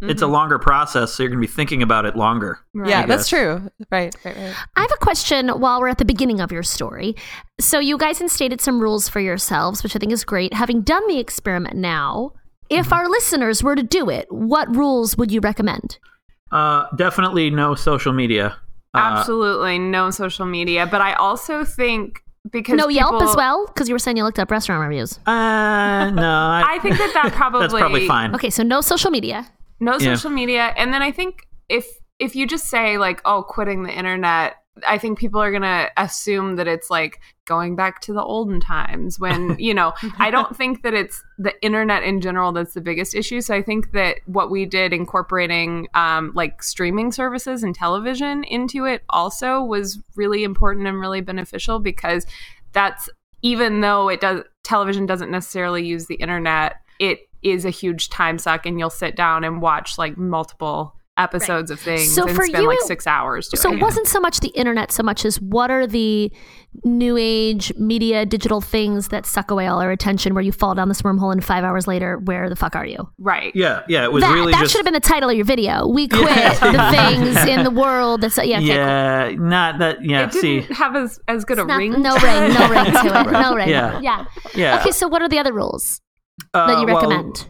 [0.09, 2.59] It's a longer process, so you're going to be thinking about it longer.
[2.85, 3.69] yeah, that's true.
[3.91, 4.55] Right, right, right.
[4.75, 7.15] I have a question while we're at the beginning of your story.
[7.59, 10.53] So, you guys instated some rules for yourselves, which I think is great.
[10.53, 12.33] Having done the experiment now,
[12.69, 12.93] if Mm-hmm.
[12.93, 15.97] our listeners were to do it, what rules would you recommend?
[16.51, 18.57] Uh, definitely no social media.
[18.93, 20.85] Uh, Absolutely no social media.
[20.85, 22.19] But I also think
[22.51, 23.65] because no Yelp as well?
[23.67, 25.17] Because you were saying you looked up restaurant reviews.
[25.25, 28.35] Uh, no, I, I think that that probably that's probably fine.
[28.35, 29.47] Okay, so no social media.
[29.83, 30.15] No Yeah.
[30.15, 31.85] social media and then i think if
[32.19, 34.55] if you just say like oh quitting the internet
[34.87, 38.59] i think people are going to assume that it's like going back to the olden
[38.59, 42.81] times when you know i don't think that it's the internet in general that's the
[42.81, 47.75] biggest issue so i think that what we did incorporating um, like streaming services and
[47.75, 52.25] television into it also was really important and really beneficial because
[52.71, 53.09] that's
[53.43, 58.37] even though it does television doesn't necessarily use the internet it is a huge time
[58.37, 62.43] suck and you'll sit down and watch like multiple episodes of things So and for
[62.43, 63.81] spend you, like six hours doing So it it.
[63.83, 66.31] wasn't so much the internet so much as what are the
[66.83, 70.87] new age media digital things that suck away all our attention where you fall down
[70.87, 74.11] this wormhole and five hours later where the fuck are you right yeah, yeah, it
[74.11, 76.25] was that, really that just should have been the title of your video we quit
[76.61, 78.75] the things in the world that's yeah, okay, cool.
[78.75, 80.03] yeah, not that.
[80.03, 82.85] Yeah, it didn't see, have as, as good a not- ring no ring no ring
[82.85, 83.99] to it no ring Yeah.
[84.01, 84.25] yeah
[84.55, 84.79] yeah.
[84.79, 86.01] okay so what are the other rules
[86.53, 87.45] uh, that you well, recommend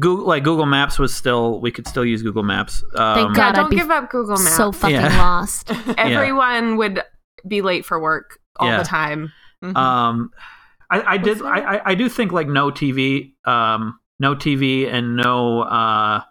[0.00, 2.82] Google, like Google Maps was still, we could still use Google Maps.
[2.96, 5.16] Um, Thank God, don't be give up google maps so fucking Yeah.
[5.18, 7.02] lost everyone would
[7.46, 8.78] be late for work all Yeah.
[8.78, 9.32] the time
[9.62, 10.30] Um,
[10.90, 11.40] I, I did.
[11.42, 15.60] I, I- I do think like no TV, um, no TV, and no.
[15.62, 16.22] Uh,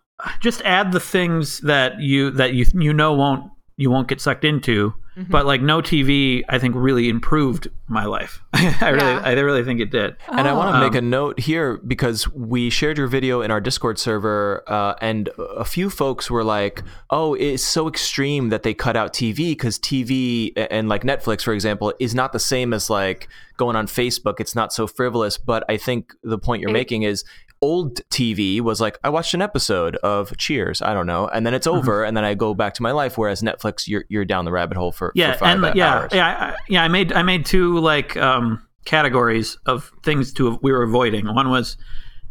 [0.41, 4.43] just add the things that you that you you know won't you won't get sucked
[4.43, 4.93] into.
[5.27, 8.41] But like no TV, I think really improved my life.
[8.53, 9.21] I really, Yeah.
[9.25, 10.15] I really think it did.
[10.31, 13.49] And I want to Um, make a note here because we shared your video in
[13.51, 18.63] our Discord server, uh, and a few folks were like, "Oh, it's so extreme that
[18.63, 22.73] they cut out TV because TV and like Netflix, for example, is not the same
[22.73, 24.39] as like going on Facebook.
[24.39, 27.23] It's not so frivolous." But I think the point you're It- making is
[27.61, 31.53] old TV was like, I watched an episode of Cheers, I don't know, and then
[31.53, 33.17] it's over, and then I go back to my life.
[33.17, 36.11] Whereas Netflix, you're you're down the rabbit hole for yeah, for five and yeah, hours.
[36.13, 36.83] yeah, I, yeah.
[36.83, 41.33] I made I made two like um, categories of things to we were avoiding.
[41.33, 41.75] One was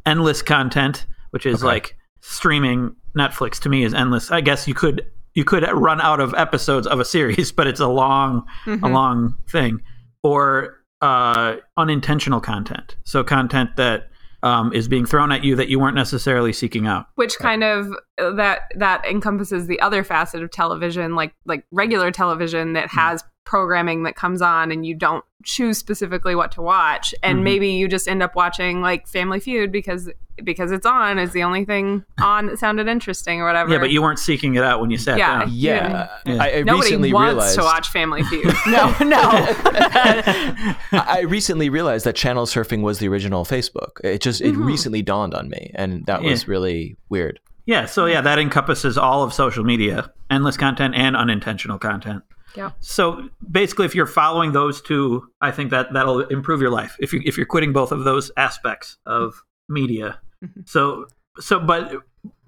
[0.07, 1.67] endless content, which is Okay.
[1.67, 3.61] like streaming Netflix.
[3.61, 4.31] To me, is endless.
[4.31, 5.05] I guess you could
[5.35, 9.37] you could run out of episodes of a series, but it's a long a long
[9.49, 9.83] thing.
[10.23, 14.09] Or uh, unintentional content, so content that
[14.43, 17.07] um, is being thrown at you that you weren't necessarily seeking out.
[17.17, 22.73] which kind of that that encompasses the other facet of television like like regular television
[22.75, 27.39] that has programming that comes on and you don't choose specifically what to watch and
[27.39, 27.43] Mhm.
[27.45, 30.11] maybe you just end up watching like family feud because
[30.45, 33.91] because it's on is the only thing on that sounded interesting or whatever Yeah, but
[33.91, 35.39] you weren't seeking it out when you sat Yeah.
[35.41, 35.49] down.
[35.51, 36.43] yeah, Yeah.
[36.43, 39.19] I, I nobody recently wants realized to watch family feud No, no.
[39.23, 44.05] I I recently realized that channel surfing was the original Facebook.
[44.05, 47.41] It just it recently dawned on me, and that was really weird.
[47.67, 52.23] Yeah, so yeah, that encompasses all of social media, endless content and unintentional content.
[52.59, 52.73] Yeah.
[52.81, 56.97] So basically, if you're following those two, I think that that'll improve your life.
[56.99, 60.63] If you if you're quitting both of those aspects of media, mm-hmm.
[60.65, 61.07] so
[61.39, 61.93] so but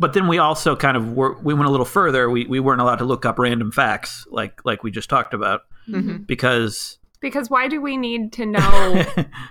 [0.00, 2.28] but then we also kind of were, we went a little further.
[2.28, 5.60] We we weren't allowed to look up random facts like like we just talked about
[5.88, 6.10] mm-hmm.
[6.10, 6.22] Mm-hmm.
[6.24, 9.04] because because why do we need to know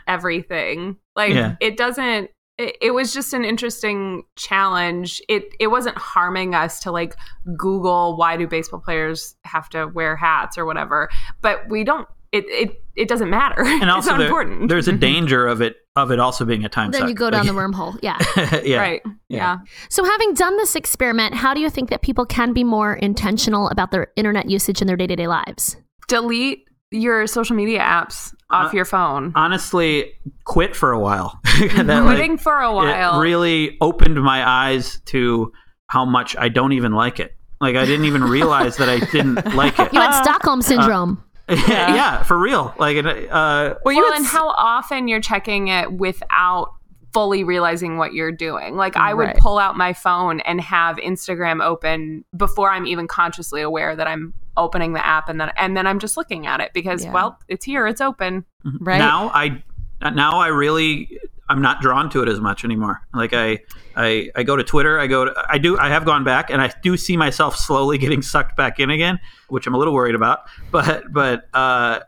[0.07, 1.55] everything like Yeah.
[1.61, 5.21] it doesn't it, it was just an interesting challenge.
[5.27, 7.15] It it wasn't harming us to like
[7.57, 10.57] google why do baseball players have to wear hats?
[10.57, 11.09] or whatever.
[11.41, 13.63] But we don't it it, it doesn't matter.
[13.63, 14.69] And it's also not there- important.
[14.69, 14.99] there's a mm-hmm.
[14.99, 17.09] danger of it of it also being a time then suck.
[17.09, 17.97] you go down Like- the wormhole.
[18.01, 18.17] Yeah.
[18.63, 18.77] yeah.
[18.77, 19.01] right.
[19.29, 19.57] Yeah.
[19.89, 23.69] So, having done this experiment, how do you think that people can be more intentional
[23.69, 25.77] about their internet usage in their day to day lives?
[26.09, 30.11] delete your social media apps off Uh, your phone honestly
[30.45, 31.39] quit for a while.
[31.59, 35.51] That, like, quitting for a while It really opened my eyes to
[35.87, 37.35] how much I don't even like it.
[37.61, 39.93] Like I didn't even realize that I didn't like it.
[39.93, 41.23] You had Stockholm syndrome.
[41.49, 42.23] yeah.
[42.23, 42.73] for real.
[42.79, 46.73] Like uh, Well, you well, and s- how often you're checking it without
[47.11, 48.75] fully realizing what you're doing.
[48.77, 49.37] Like I would Right.
[49.37, 54.33] pull out my phone and have Instagram open before I'm even consciously aware that I'm
[54.59, 57.13] opening the app and then and then I'm just looking at it because Yeah.
[57.13, 58.45] well, it's here, it's open.
[58.79, 58.97] right?
[58.99, 59.63] now I
[60.01, 63.01] Uh, now I really I'm not drawn to it as much anymore.
[63.13, 63.59] Like I
[63.95, 66.61] I I go to Twitter, I go to I do I have gone back and
[66.61, 70.15] I do see myself slowly getting sucked back in again, which I'm a little worried
[70.15, 70.39] about.
[70.71, 71.99] But but uh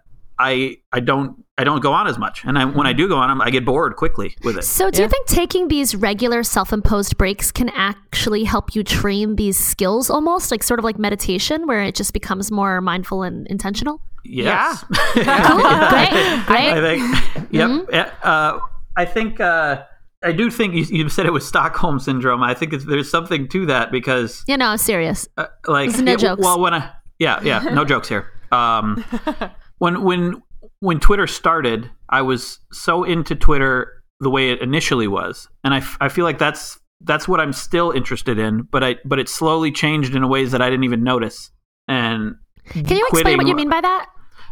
[0.41, 3.17] I I don't I don't go on as much, and I, when I do go
[3.17, 4.63] on, I get bored quickly with it.
[4.63, 9.57] So, do you think taking these regular self-imposed breaks can actually help you train these
[9.59, 14.01] skills, almost like sort of like meditation, where it just becomes more mindful and intentional?
[14.23, 14.83] Yes.
[15.13, 15.23] cool.
[15.23, 16.45] Great.
[16.47, 16.71] Great.
[16.73, 17.53] I think.
[17.53, 17.87] Yep.
[17.91, 18.59] Yeah, Uh,
[18.95, 19.39] I think.
[19.39, 19.83] Uh,
[20.23, 22.43] I do think you, you said it was Stockholm syndrome.
[22.43, 25.27] I think it's, there's something to that because, You know, serious.
[25.37, 26.41] uh, like, This no it- jokes.
[26.43, 28.31] well, when I, yeah, yeah, no jokes here.
[28.51, 29.03] Um,
[29.81, 30.43] when when
[30.79, 35.77] when Twitter started, I was so into Twitter the way it initially was, and I,
[35.77, 38.61] f- I feel like that's that's what I'm still interested in.
[38.61, 41.49] But I but it slowly changed in ways that I didn't even notice.
[41.87, 42.35] And
[42.69, 44.05] Can you explain what you mean by that?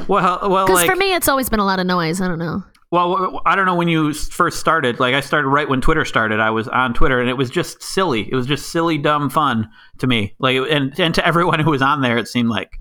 [0.08, 2.22] well, well, Because like, for me, it's always been a lot of noise.
[2.22, 2.64] I don't know.
[2.92, 5.00] Well, I don't know when you first started.
[5.00, 6.40] Like I started right when Twitter started.
[6.40, 8.28] I was on Twitter, and it was just silly.
[8.32, 9.70] It was just silly, dumb fun
[10.00, 10.36] to me.
[10.40, 12.80] Like, and and to everyone who was on there, it seemed like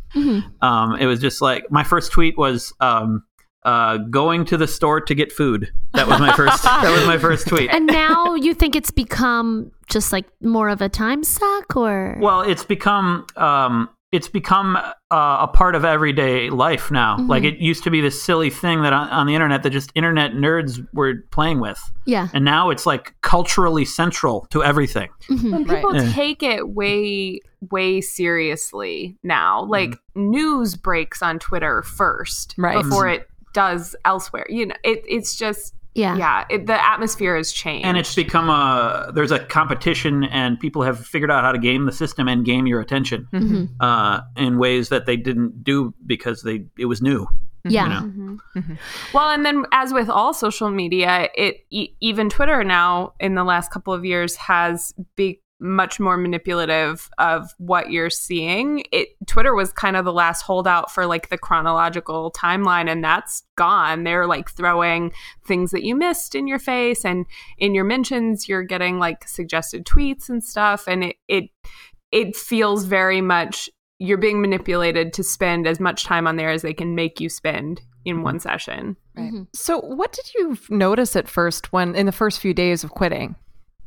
[0.62, 3.22] um, it was just like my first tweet was um,
[3.64, 5.70] uh, going to the store to get food.
[5.92, 6.62] That was my first.
[6.62, 7.68] that was my first tweet.
[7.70, 12.40] And now you think it's become just like more of a time suck, or Well,
[12.40, 17.16] it's become um, it's become uh, a part of everyday life now.
[17.18, 17.28] Mm-hmm.
[17.28, 19.90] Like it used to be this silly thing that on, on the internet that just
[19.94, 21.78] internet nerds were playing with.
[22.06, 25.10] yeah, and now it's like culturally central to everything.
[25.28, 25.52] Mm-hmm.
[25.54, 26.10] And people Yeah.
[26.12, 27.40] take it way,
[27.70, 29.62] way seriously now.
[29.62, 29.70] Mm-hmm.
[29.70, 32.82] Like news breaks on Twitter first Right.
[32.82, 34.46] before it does elsewhere.
[34.48, 36.44] You know, it, it's just yeah, yeah.
[36.48, 41.04] It, the atmosphere has changed, And it's become a there's a competition, and people have
[41.04, 43.64] figured out how to game the system and game your attention Mm-hmm.
[43.80, 47.26] uh, in ways that they didn't do because they it was new.
[47.64, 48.02] yeah.
[48.04, 48.62] You know?
[49.12, 53.44] Well, and then as with all social media, it e- even Twitter now in the
[53.44, 58.84] last couple of years has be much more manipulative of what you're seeing.
[58.92, 63.42] It Twitter was kind of the last holdout for like the chronological timeline and that's
[63.56, 64.04] gone.
[64.04, 65.12] They're like throwing
[65.44, 67.26] things that you missed in your face and
[67.58, 71.50] in your mentions you're getting like suggested tweets and stuff and it it
[72.12, 76.62] it feels very much you're being manipulated to spend as much time on there as
[76.62, 78.24] they can make you spend in mm-hmm.
[78.24, 78.96] one session.
[79.16, 79.26] Right.
[79.26, 79.42] Mm-hmm.
[79.54, 83.34] So, what did you notice at first when in the first few days of quitting?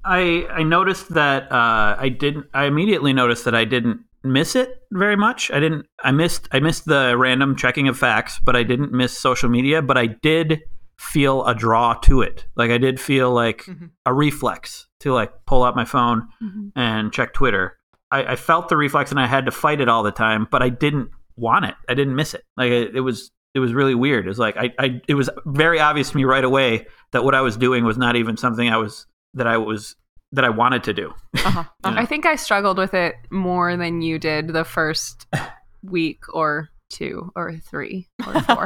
[0.04, 2.48] I I noticed that uh, I didn't.
[2.54, 5.52] I immediately noticed that I didn't miss it very much.
[5.52, 5.86] I didn't.
[6.04, 6.48] I missed.
[6.52, 9.82] I missed the random checking of facts, but I didn't miss social media.
[9.82, 10.62] But I did
[11.00, 12.46] feel a draw to it.
[12.56, 13.66] Like I did feel like
[14.06, 16.28] a reflex to like pull out my phone
[16.76, 17.78] and check Twitter.
[18.12, 20.48] I, I felt the reflex, and I had to fight it all the time.
[20.50, 21.76] But I didn't want it.
[21.88, 22.44] I didn't miss it.
[22.58, 23.32] Like it, it was.
[23.54, 24.26] It was really weird.
[24.26, 25.02] It was like I, I.
[25.10, 28.16] It was very obvious to me right away that what I was doing was not
[28.16, 29.96] even something I was that I was
[30.34, 31.14] that I wanted to do.
[31.38, 31.64] Uh-huh.
[31.84, 35.28] I think I struggled with it more than you did the first
[35.84, 38.64] week or two or three or four.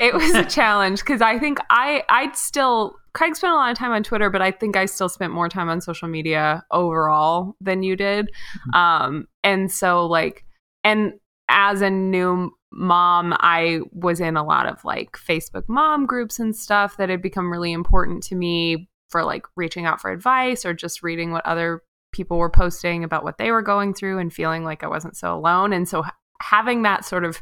[0.00, 3.78] it was a challenge because I think I I'd still Craig spent a lot of
[3.78, 7.54] time on Twitter, but I think I still spent more time on social media overall
[7.60, 8.28] than you did.
[8.74, 10.44] Um, and so like
[10.82, 11.14] and
[11.48, 16.54] as a new mom, I was in a lot of like Facebook mom groups and
[16.54, 20.74] stuff that had become really important to me for like reaching out for advice or
[20.74, 21.82] just reading what other
[22.12, 25.36] people were posting about what they were going through and feeling like I wasn't so
[25.36, 25.72] alone.
[25.72, 26.04] And so
[26.40, 27.40] having that sort of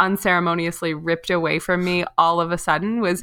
[0.00, 3.22] unceremoniously ripped away from me all of a sudden was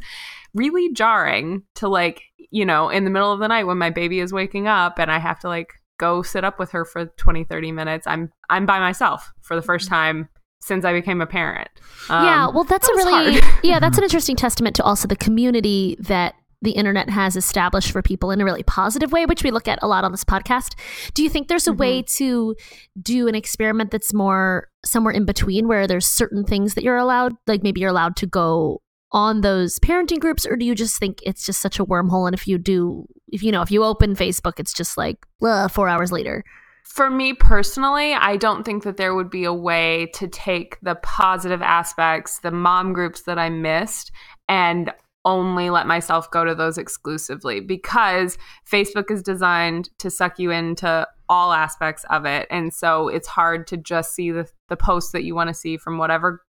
[0.53, 4.19] really jarring to like, you know, in the middle of the night when my baby
[4.19, 7.45] is waking up and I have to like go sit up with her for 20
[7.45, 8.08] 30 minutes.
[8.08, 10.28] I'm I'm by myself for the first time
[10.60, 11.70] since I became a parent.
[12.10, 13.43] yeah, Um, well, that's that a really hard.
[13.64, 18.04] yeah, that's an interesting testament to also the community that the internet has established for
[18.04, 20.76] people in a really positive way, which we look at a lot on this podcast.
[21.16, 22.56] Do you think there's a way to
[23.02, 27.34] do an experiment that's more somewhere in between, where there's certain things that you're allowed,
[27.47, 28.82] like maybe you're allowed to go
[29.12, 32.28] on those parenting groups, or do you just think it's just such a wormhole?
[32.28, 35.26] And if you do, if you know, if you open Facebook, it's just like
[35.70, 36.43] four hours later.
[36.84, 40.95] For me personally, I don't think that there would be a way to take the
[40.95, 44.12] positive aspects, the mom groups that I missed,
[44.49, 44.91] and
[45.24, 48.38] only let myself go to those exclusively because
[48.70, 52.47] Facebook is designed to suck you into all aspects of it.
[52.49, 55.78] And so it's hard to just see the, the posts that you want to see
[55.78, 56.43] from whatever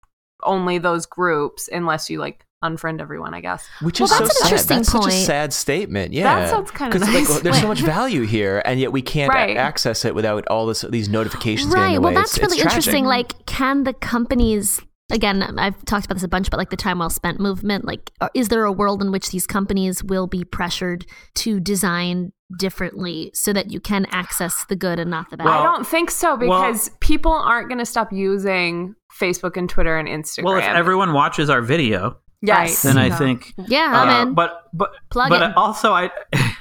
[0.45, 3.67] only those groups unless you like unfriend everyone, I guess.
[3.81, 4.47] Which Well, is so that's an sad.
[4.47, 6.13] interesting That's such a sad statement.
[6.13, 7.31] Yeah, that sounds kinda 'Cause, nice.
[7.31, 10.67] Like, there's so much value here, and yet we can't a- access it without all
[10.67, 13.93] this these notifications right in the well that's It's- it's really interesting like can the
[13.93, 17.85] companies again, I've talked about this a bunch, but like the time well spent movement,
[17.85, 21.05] like, uh, is there a world in which these companies will be pressured
[21.35, 25.49] to design differently so that you can access the good and not the bad?
[25.49, 30.09] I don't think so because people aren't going to stop using Facebook and Twitter and
[30.09, 30.45] Instagram.
[30.45, 32.83] Well, if everyone watches our video, Yes.
[32.83, 33.17] then I Yeah.
[33.17, 34.35] think yeah, I'm Uh, in.
[34.35, 35.57] But but Plug but it.
[35.57, 36.11] also I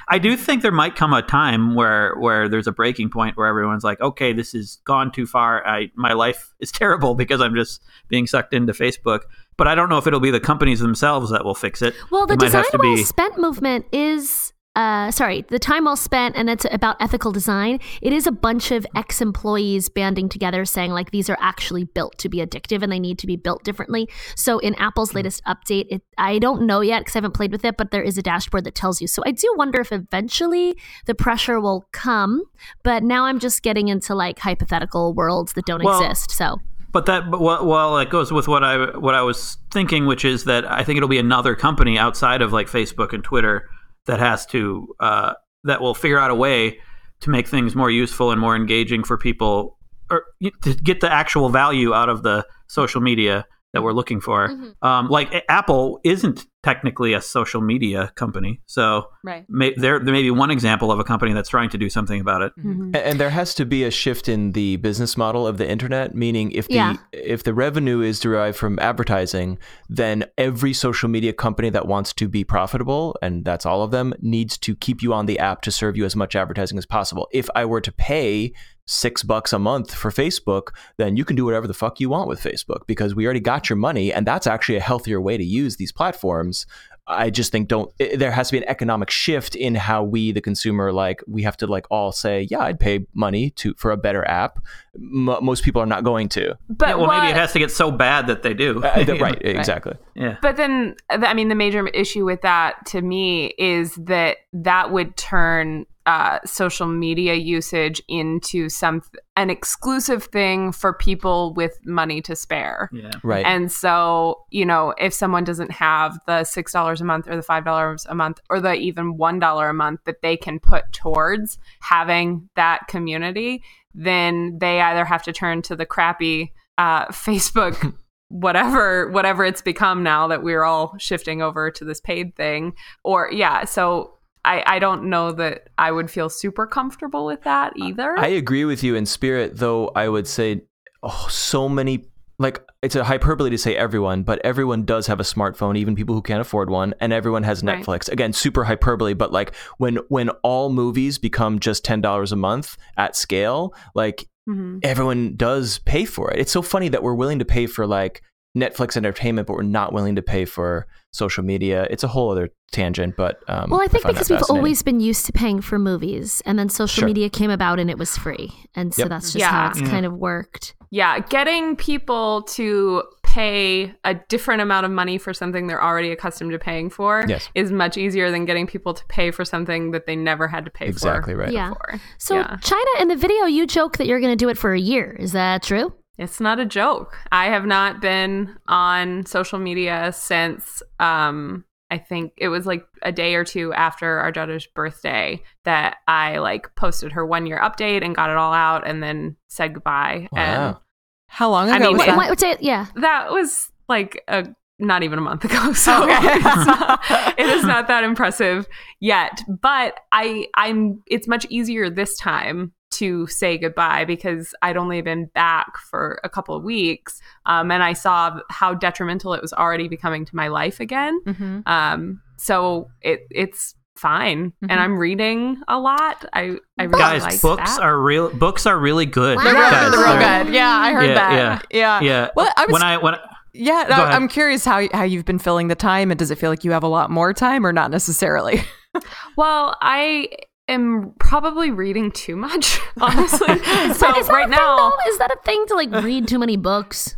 [0.08, 3.46] I do think there might come a time where where there's a breaking point where
[3.48, 5.66] everyone's like, okay, this has gone too far.
[5.66, 9.20] I my life is terrible because I'm just being sucked into Facebook.
[9.58, 11.94] But I don't know if it'll be the companies themselves that will fix it.
[12.10, 14.51] Well, the It design have to well be spent movement is.
[14.74, 17.78] Uh, sorry, the time well spent, and it's about ethical design.
[18.00, 22.30] It is a bunch of ex-employees banding together, saying like these are actually built to
[22.30, 24.08] be addictive, and they need to be built differently.
[24.34, 27.66] So, in Apple's latest update, it, I don't know yet because I haven't played with
[27.66, 29.06] it, but there is a dashboard that tells you.
[29.06, 32.42] So, I do wonder if eventually the pressure will come.
[32.82, 36.30] But now I'm just getting into like hypothetical worlds that don't Well, exist.
[36.30, 36.56] So,
[36.92, 40.24] But that, but well, well, it goes with what I what I was thinking, which
[40.24, 43.68] is that I think it'll be another company outside of like Facebook and Twitter
[44.06, 45.34] that has to uh,
[45.64, 46.78] that will figure out a way
[47.20, 49.78] to make things more useful and more engaging for people,
[50.10, 50.24] or
[50.62, 54.50] to get the actual value out of the social media that we're looking for.
[54.82, 59.44] Um, like Apple isn't technically a social media company, so Right.
[59.48, 62.20] may, there there may be one example of a company that's trying to do something
[62.20, 62.52] about it.
[62.58, 62.70] Mm-hmm.
[62.70, 63.08] And, mm-hmm.
[63.08, 66.52] and there has to be a shift in the business model of the internet, meaning
[66.52, 66.96] if the Yeah.
[67.12, 69.58] if the revenue is derived from advertising,
[69.88, 74.14] then every social media company that wants to be profitable, and that's all of them,
[74.20, 77.28] needs to keep you on the app to serve you as much advertising as possible.
[77.32, 78.52] If I were to pay
[78.86, 82.28] six bucks a month for Facebook, then you can do whatever the fuck you want
[82.28, 85.44] with Facebook because we already got your money, and that's actually a healthier way to
[85.44, 86.66] use these platforms.
[87.04, 90.30] I just think don't i- there has to be an economic shift in how we
[90.30, 93.90] the consumer like we have to like all say yeah I'd pay money to for
[93.90, 94.60] a better app.
[94.94, 96.56] M- most people are not going to.
[96.68, 98.80] But Yeah, well, what, maybe it has to get so bad that they do.
[98.84, 99.94] Uh, th- right, exactly.
[100.14, 100.36] Yeah.
[100.42, 105.16] But then, I mean, the major issue with that to me is that that would
[105.16, 109.02] turn uh, social media usage into some
[109.36, 112.90] an exclusive thing for people with money to spare.
[112.92, 113.12] Yeah.
[113.22, 113.46] Right.
[113.46, 117.42] And so, you know, if someone doesn't have the six dollars a month or the
[117.42, 120.92] five dollars a month or the even one dollar a month that they can put
[120.92, 123.62] towards having that community,
[123.94, 127.94] then they either have to turn to the crappy uh, Facebook
[128.28, 132.72] whatever whatever it's become now that we're all shifting over to this paid thing
[133.04, 134.14] or yeah so
[134.44, 138.18] I, I don't know that I would feel super comfortable with that either.
[138.18, 139.88] I agree with you in spirit, though.
[139.94, 140.62] I would say,
[141.02, 142.06] oh, so many.
[142.38, 146.14] Like it's a hyperbole to say everyone, but everyone does have a smartphone, even people
[146.16, 147.84] who can't afford one, and everyone has Right.
[147.84, 148.08] Netflix.
[148.10, 152.76] Again, super hyperbole, but like when when all movies become just ten dollars a month
[152.96, 154.80] at scale, like Mhm.
[154.82, 156.40] everyone does pay for it.
[156.40, 158.22] It's so funny that we're willing to pay for like
[158.56, 161.86] Netflix entertainment, but we're not willing to pay for social media.
[161.90, 165.00] It's a whole other tangent, but um, Well, I think find because we've always been
[165.00, 167.08] used to paying for movies, and then social Sure.
[167.08, 169.08] media came about and it was free, and so Yep.
[169.08, 169.48] that's just Yeah.
[169.50, 169.88] how it's Yeah.
[169.88, 170.74] kind of worked.
[170.90, 176.52] Yeah, getting people to pay a different amount of money for something they're already accustomed
[176.52, 177.48] to paying for Yes.
[177.54, 180.70] is much easier than getting people to pay for something that they never had to
[180.70, 181.16] pay exactly for.
[181.16, 181.52] Exactly right.
[181.52, 181.68] Yeah.
[181.70, 182.00] before.
[182.18, 182.56] So, Yeah.
[182.60, 185.16] China, in the video, you joke that you're going to do it for a year.
[185.18, 185.94] Is that true?
[186.22, 187.16] It's not a joke.
[187.30, 193.12] I have not been on social media since um I think it was like a
[193.12, 198.02] day or two after our daughter's birthday that I like posted her one year update
[198.02, 200.28] and got it all out and then said goodbye.
[200.34, 200.80] And Wow.
[201.26, 202.16] How long ago I mean, was that?
[202.16, 202.62] What, what's it?
[202.62, 202.86] Yeah.
[202.96, 204.46] that was like a
[204.78, 206.14] not even a month ago so Okay.
[206.16, 207.00] it's not,
[207.38, 208.66] it is not that impressive
[209.00, 212.72] yet but i i'm it's much easier this time
[213.02, 217.82] to say goodbye because i'd only been back for a couple of weeks um, and
[217.82, 222.88] i saw how detrimental it was already becoming to my life again hmm um, so
[223.00, 224.68] it it's fine Mhm.
[224.70, 227.82] and i'm reading a lot i i really Guys, like books that.
[227.84, 228.30] are real.
[228.30, 229.36] Books are really good.
[229.36, 229.44] Wow.
[229.44, 230.54] They're real, Guys, good, they're real they're- good.
[230.54, 231.66] Yeah, I heard Yeah, that.
[231.70, 232.00] Yeah.
[232.00, 232.28] Yeah.
[232.34, 233.14] Well, I was when I when
[233.52, 234.14] Yeah, Go I, ahead.
[234.14, 236.72] I'm curious how how you've been filling the time, and does it feel like you
[236.72, 238.62] have a lot more time, or not necessarily?
[239.36, 240.28] Well, I
[240.68, 243.46] am probably reading too much, honestly.
[243.46, 244.96] so Is that right thing, now, though?
[245.10, 247.16] is that a thing to like read too many books?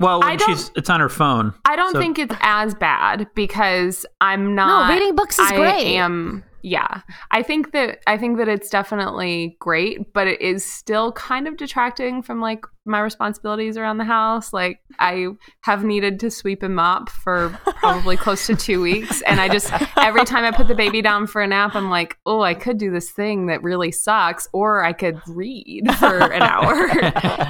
[0.00, 1.52] well I when don't- she's it's on her phone.
[1.64, 4.90] I don't So- think it's as bad because I'm not.
[4.90, 5.96] reading books is I great.
[5.96, 7.02] Am yeah.
[7.30, 11.56] I think that I think that it's definitely great, but it is still kind of
[11.56, 14.52] detracting from like my responsibilities around the house.
[14.52, 15.28] Like I
[15.62, 19.22] have needed to sweep and mop for probably close to two weeks.
[19.22, 22.16] And I just, every time I put the baby down for a nap, I'm like,
[22.26, 26.42] oh, I could do this thing that really sucks, or I could read for an
[26.42, 26.74] hour.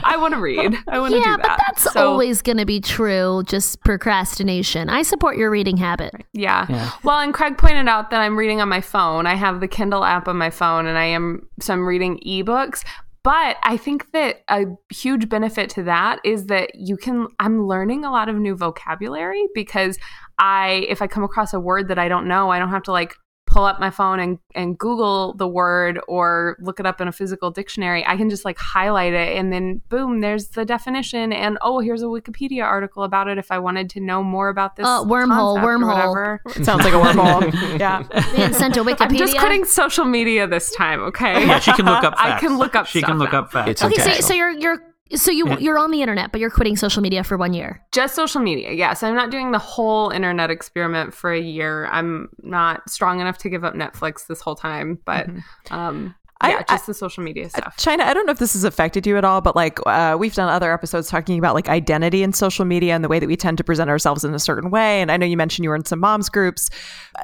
[0.05, 0.75] I want to read.
[0.89, 1.59] I want to yeah, do that.
[1.59, 3.43] but that's So- always going to be true.
[3.47, 4.89] Just procrastination.
[4.89, 6.15] I support your reading habit.
[6.33, 6.67] Yeah.
[6.69, 6.91] Yeah.
[7.03, 9.27] Well, and Craig pointed out that I'm reading on my phone.
[9.27, 12.85] I have the Kindle app on my phone and I am so I'm reading ebooks.
[13.27, 18.05] But I think that a huge benefit to that is that you can I'm learning
[18.05, 19.99] a lot of new vocabulary because
[20.39, 22.93] I if I come across a word that I don't know, I don't have to
[22.93, 23.17] like
[23.57, 27.13] pull up my phone and, and Google the word or look it up in a
[27.13, 28.05] physical dictionary.
[28.07, 32.03] I can just like highlight it and then boom, there's the definition and oh, here's
[32.03, 34.85] a Wikipedia article about it if I wanted to know more about this.
[34.87, 36.39] Oh, wormhole, wormhole.
[36.55, 37.81] It sounds like a wormhole.
[37.81, 38.03] yeah.
[38.37, 38.97] Being sent to Wikipedia.
[39.01, 41.47] I'm just quitting social media this time, okay?
[41.47, 42.13] Yeah, she can look up.
[42.19, 43.41] I can look up She stuff can look now.
[43.41, 43.71] up facts.
[43.71, 44.83] It's Okay, so, so you're you're
[45.15, 45.59] so you Yeah.
[45.59, 47.83] you're on the internet, but you're quitting social media for one year.
[47.93, 49.03] Just social media, yes.
[49.03, 51.87] I'm not doing the whole internet experiment for a year.
[51.87, 55.29] I'm not strong enough to give up Netflix this whole time, but
[55.71, 57.77] um, I- yeah, just the social media stuff.
[57.79, 60.35] China, I don't know if this has affected you at all, but like uh, we've
[60.35, 63.37] done other episodes talking about like identity in social media and the way that we
[63.37, 65.01] tend to present ourselves in a certain way.
[65.01, 66.69] And I know you mentioned you were in some moms groups.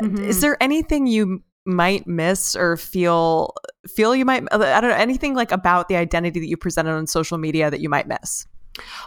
[0.01, 0.19] Uh, Mhm.
[0.21, 3.55] Is there anything you might miss or feel
[3.87, 7.07] feel you might I don't know anything like about the identity that you presented on
[7.07, 8.47] social media that you might miss?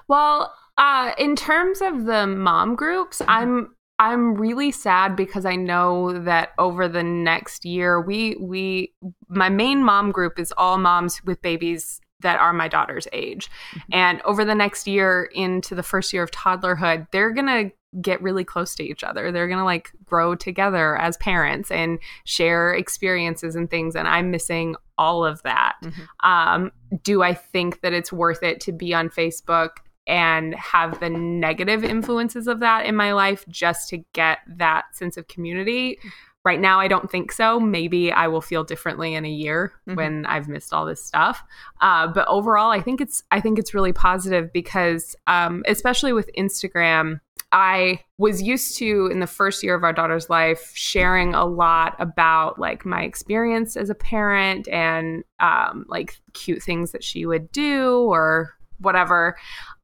[0.07, 6.19] Well, uh, in terms of the mom groups, I'm I'm really sad because I know
[6.23, 8.93] that over the next year, we we
[9.29, 13.93] my main mom group is all moms with babies that are my daughter's age, mm-hmm.
[13.93, 17.71] and over the next year into the first year of toddlerhood, they're gonna
[18.01, 19.31] get really close to each other.
[19.31, 24.75] They're gonna like grow together as parents and share experiences and things, and I'm missing
[24.97, 25.75] all of that.
[25.83, 26.29] Mm-hmm.
[26.29, 26.71] Um,
[27.03, 29.69] do I think that it's worth it to be on Facebook
[30.07, 35.17] and have the negative influences of that in my life just to get that sense
[35.17, 35.97] of community?
[35.99, 36.09] Mm-hmm.
[36.45, 37.59] Right now, I don't think so.
[37.59, 39.95] Maybe I will feel differently in a year Mhm.
[39.95, 41.43] when I've missed all this stuff.
[41.81, 46.29] Uh, but overall, I think it's I think it's really positive because, um, especially with
[46.37, 47.19] Instagram,
[47.51, 51.95] I was used to in the first year of our daughter's life sharing a lot
[51.99, 57.51] about like my experience as a parent and um, like cute things that she would
[57.51, 59.35] do or whatever.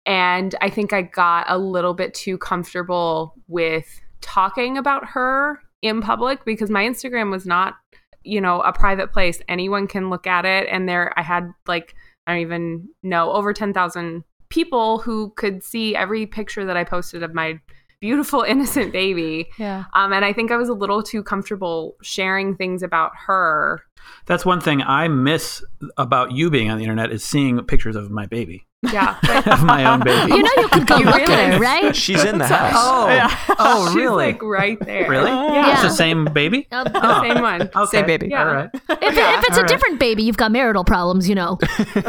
[0.05, 6.01] And I think I got a little bit too comfortable with talking about her in
[6.01, 7.75] public because my Instagram was not,
[8.23, 9.41] you know, a private place.
[9.47, 10.67] Anyone can look at it.
[10.69, 11.95] And there I had like,
[12.27, 17.23] I don't even know, over 10,000 people who could see every picture that I posted
[17.23, 17.59] of my
[18.01, 19.49] beautiful, innocent baby.
[19.57, 19.85] Yeah.
[19.93, 23.81] Um, and I think I was a little too comfortable sharing things about her.
[24.25, 25.63] That's one thing I miss
[25.97, 29.17] about you being on the internet is seeing pictures of my baby, Yeah.
[29.21, 30.33] But of my own baby.
[30.33, 31.95] You know you could go You look really- at her, right?
[31.95, 32.73] She's in the house.
[32.75, 34.33] oh, oh, she's really?
[34.33, 35.07] like right there.
[35.09, 35.29] really?
[35.29, 35.73] Yeah.
[35.73, 36.67] It's the same baby.
[36.71, 37.61] Uh, The same one.
[37.75, 37.97] Okay.
[37.97, 38.27] Same baby.
[38.29, 38.47] Yeah.
[38.47, 38.69] All right.
[38.73, 39.67] if, if it's All a right.
[39.67, 41.57] different baby, you've got marital problems, you know.
[41.61, 42.01] Ooh.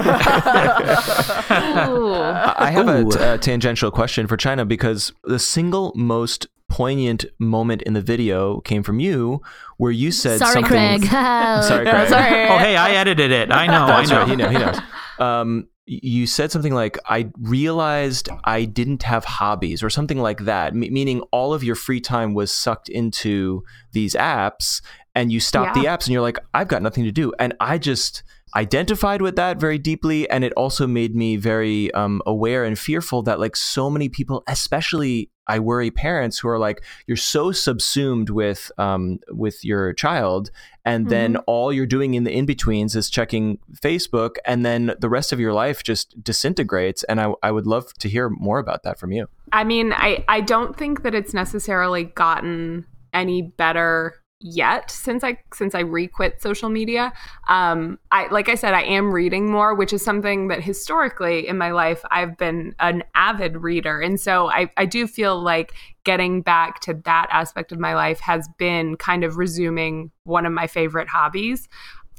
[2.14, 3.10] I have a, Ooh.
[3.10, 8.60] t- a tangential question for China because the single most poignant moment in the video
[8.60, 9.42] came from you,
[9.76, 10.64] where you said something.
[10.64, 11.08] Sorry, something.
[11.08, 11.64] Craig.
[11.64, 12.08] Sorry, Craig.
[12.08, 12.48] sorry.
[12.48, 13.52] Oh, hey, I edited it.
[13.52, 13.86] I know.
[13.86, 14.20] That's I know.
[14.20, 14.28] right.
[14.30, 14.50] He knows.
[14.52, 14.78] He knows.
[15.18, 15.71] Um, y-
[16.02, 20.80] you said something like, "I realized I didn't have hobbies," or something like that, m-
[20.80, 24.80] meaning all of your free time was sucked into these apps,
[25.14, 27.78] and you stopped the apps, and you're like, "I've got nothing to do," and I
[27.78, 28.22] just
[28.54, 33.22] identified with that very deeply, and it also made me very um, aware and fearful
[33.22, 38.30] that like so many people, especially I worry parents who are like, you're so subsumed
[38.30, 40.50] with um, with your child,
[40.84, 45.08] and then all you're doing in the in betweens is checking Facebook, and then the
[45.08, 47.02] rest of your life just disintegrates.
[47.04, 49.28] And I, I would love to hear more about that from you.
[49.52, 55.38] I mean, I, I don't think that it's necessarily gotten any better yet since I
[55.54, 57.12] since I requit social media.
[57.48, 61.56] Um, I like I said, I am reading more, which is something that historically in
[61.56, 65.72] my life I've been an avid reader, and so I I do feel like
[66.04, 70.52] getting back to that aspect of my life has been kind of resuming one of
[70.52, 71.68] my favorite hobbies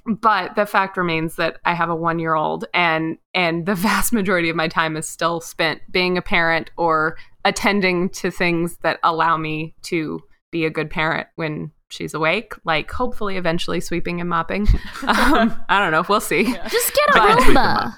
[0.06, 4.14] but the fact remains that I have a one year old and and the vast
[4.14, 9.00] majority of my time is still spent being a parent or attending to things that
[9.04, 10.22] allow me to
[10.52, 14.68] be a good parent when she's awake, like hopefully eventually sweeping and mopping.
[15.08, 16.04] um, I don't know.
[16.10, 16.44] We'll see.
[16.68, 17.86] Just get a can sweep them Roomba.
[17.88, 17.94] up.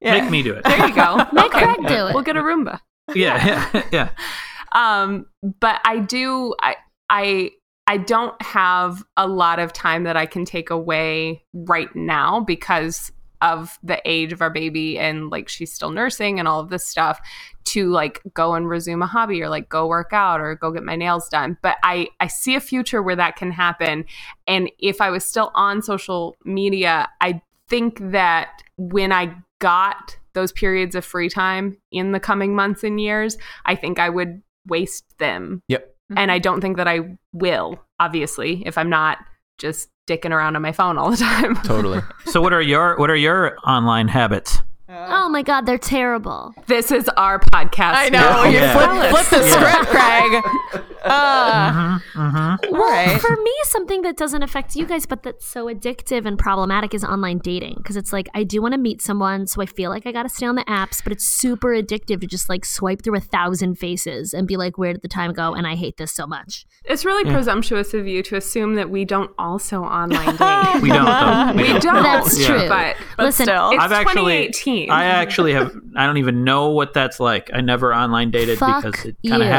[0.00, 0.64] Make me do it.
[0.64, 1.16] There you go.
[1.32, 1.64] Make Okay.
[1.64, 2.14] Craig do it.
[2.14, 2.80] We'll get a Roomba.
[3.14, 4.10] Yeah, yeah, yeah.
[4.72, 5.26] um
[5.60, 6.74] but i do i
[7.08, 7.50] i
[7.86, 13.12] i don't have a lot of time that i can take away right now because
[13.42, 16.86] of the age of our baby and like she's still nursing and all of this
[16.86, 17.20] stuff
[17.64, 20.82] to like go and resume a hobby or like go work out or go get
[20.82, 21.56] my nails done.
[21.62, 24.04] But i i see a future where that can happen.
[24.46, 30.52] And if i was still on social media i think that when i got those
[30.52, 35.18] periods of free time in the coming months and years i think i would waste
[35.18, 35.62] them.
[35.68, 35.94] Yep.
[36.12, 36.18] Mm-hmm.
[36.18, 39.18] and I don't think that I will, obviously, if I'm not
[39.56, 41.56] just dicking around on my phone all the time.
[41.62, 42.00] Totally.
[42.26, 44.60] So what are your what are your online habits?
[44.96, 46.54] Oh my god, they're terrible.
[46.66, 47.94] this is our podcast.
[47.94, 48.20] I know.
[48.20, 48.44] now.
[48.44, 48.72] You Yeah.
[49.10, 49.52] flip, flip the Yeah.
[49.52, 50.84] script, Craig.
[51.04, 53.20] Uh, Well, right.
[53.20, 57.04] for me, something that doesn't affect you guys, but that's so addictive and problematic is
[57.04, 57.74] online dating.
[57.76, 60.22] Because it's like, I do want to meet someone, so I feel like I got
[60.22, 63.20] to stay on the apps, but it's super addictive to just like swipe through a
[63.20, 65.52] thousand faces and be like, where did the time go?
[65.52, 66.64] And I hate this so much.
[66.86, 70.64] It's really presumptuous of you to assume that we don't also online date.
[70.82, 71.04] We don't.
[71.04, 71.52] Though.
[71.74, 72.02] we don't.
[72.02, 72.46] That's Yeah.
[72.46, 72.68] true.
[72.68, 73.70] But Listen, still.
[73.72, 74.50] it's I've actually,
[74.86, 74.90] 2018.
[74.90, 75.74] I actually have.
[75.96, 77.50] I don't even know what that's like.
[77.52, 79.48] I never online dated Fuck because it kind you.
[79.48, 79.54] of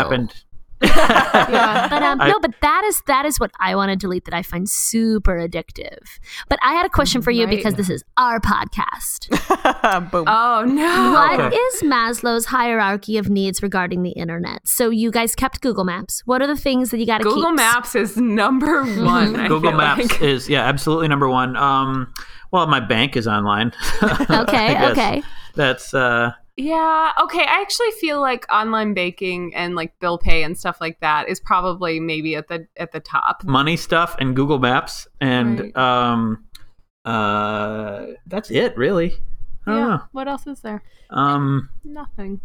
[0.95, 1.89] happened.
[1.89, 4.33] but um, I- no, but that is that is what I want to delete that
[4.33, 5.99] I find super addictive.
[6.49, 7.55] But I had a question for you Right.
[7.57, 9.29] because this is our podcast.
[10.11, 10.25] boom.
[10.27, 11.11] oh no.
[11.13, 11.55] What Okay.
[11.55, 14.67] is Maslow's hierarchy of needs regarding the internet?
[14.67, 16.21] So you guys kept Google Maps.
[16.25, 17.33] What are the things that you got to keep?
[17.33, 19.33] Google Maps is number one.
[19.47, 20.21] Google Maps like.
[20.21, 21.55] is yeah, absolutely number one.
[21.55, 22.13] Um,
[22.51, 23.73] well, my bank is online.
[24.29, 25.23] Okay, okay.
[25.55, 27.11] That's uh, Yeah.
[27.21, 27.41] Okay.
[27.41, 31.39] I actually feel like online baking and like bill pay and stuff like that is
[31.39, 33.43] probably maybe at the at the top.
[33.43, 35.75] money stuff and Google Maps, and Right.
[35.77, 36.45] um,
[37.03, 39.15] uh, that's it really.
[39.67, 39.87] I don't Yeah.
[39.87, 40.01] know.
[40.11, 40.83] What else is there?
[41.09, 42.39] Um, Nothing.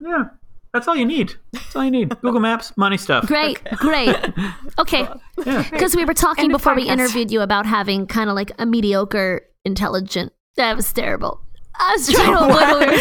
[0.00, 0.24] yeah,
[0.72, 1.34] that's all you need.
[1.52, 2.08] That's all you need.
[2.22, 3.26] Google Maps, money stuff.
[3.26, 4.16] Great, great.
[4.78, 5.08] Okay,
[5.46, 5.62] Yeah.
[5.70, 8.66] because we were talking End before we interviewed you about having kind of like a
[8.66, 10.32] mediocre intelligent.
[10.56, 11.40] That was terrible.
[11.78, 12.96] I was trying to avoid what we.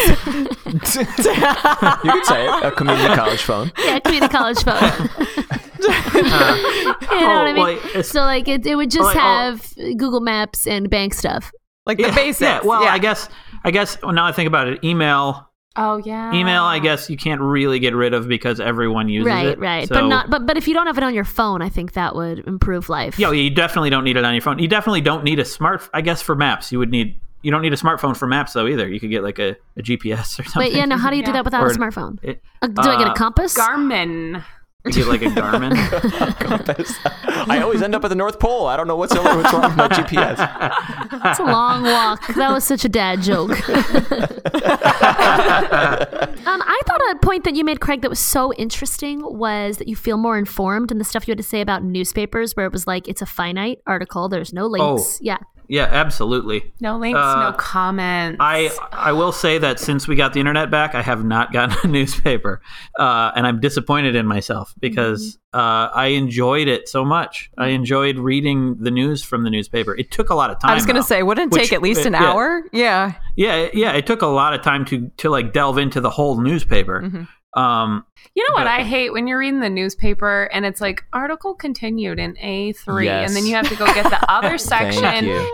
[2.05, 2.63] You could say it.
[2.65, 3.71] A community college phone.
[3.83, 5.09] Yeah, community college phone.
[5.85, 7.55] you know what I oh, mean?
[7.55, 9.19] well, it's- so like it, it would just Like, oh.
[9.19, 11.51] have Google Maps and bank stuff.
[11.85, 12.41] like the basics.
[12.41, 12.93] Yeah, well, yeah.
[12.93, 13.29] I guess
[13.63, 16.33] I guess well, now I think about it, email Oh yeah.
[16.33, 19.59] email I guess you can't really get rid of because everyone uses right, it.
[19.59, 19.87] right.
[19.87, 21.93] So- But not but but if you don't have it on your phone, I think
[21.93, 23.19] that would improve life.
[23.19, 24.59] Yeah, you definitely don't need it on your phone.
[24.59, 25.89] You definitely don't need a smart.
[25.93, 27.19] I guess for maps, you would need.
[27.45, 28.87] You don't need a smartphone for maps though either.
[28.87, 30.59] You could get like a, a GPS or something.
[30.59, 31.33] Wait, yeah, no, how do you do Yeah.
[31.33, 32.17] that without Or a smartphone?
[32.23, 33.55] It, Uh, do I get a uh, compass?
[33.55, 34.43] Garmin.
[34.85, 35.75] Do you get like a Garmin.
[36.39, 36.95] Compass.
[37.05, 38.65] I always end up at the North Pole.
[38.67, 40.37] I don't know what's, what's wrong with my GPS.
[41.31, 42.27] It's a long walk.
[42.35, 43.49] That was such a dad joke.
[43.69, 43.81] um,
[46.61, 49.95] I thought a point that you made, Craig, that was so interesting was that you
[49.95, 52.85] feel more informed in the stuff you had to say about newspapers, where it was
[52.87, 54.29] like it's a finite article.
[54.29, 55.15] There's no links.
[55.15, 55.19] Oh.
[55.21, 55.37] Yeah.
[55.67, 56.73] Yeah, absolutely.
[56.79, 57.19] No links.
[57.19, 58.37] Uh, no comments.
[58.39, 61.77] I I will say that since we got the internet back, I have not gotten
[61.83, 62.61] a newspaper,
[62.97, 67.49] uh, and I'm disappointed in myself because uh, I enjoyed it so much.
[67.57, 69.95] I enjoyed reading the news from the newspaper.
[69.95, 70.71] It took a lot of time.
[70.71, 72.23] I was gonna say, wouldn't it take at least an yeah.
[72.23, 72.63] hour?
[72.71, 73.13] Yeah.
[73.35, 76.39] Yeah, yeah, it took a lot of time to to like delve into the whole
[76.39, 77.01] newspaper.
[77.01, 77.23] Mm-hmm.
[77.55, 81.05] Um, You know what But- I hate when you're reading the newspaper and it's like
[81.13, 83.29] article continued in A3 Yes.
[83.29, 85.05] and then you have to go get the other section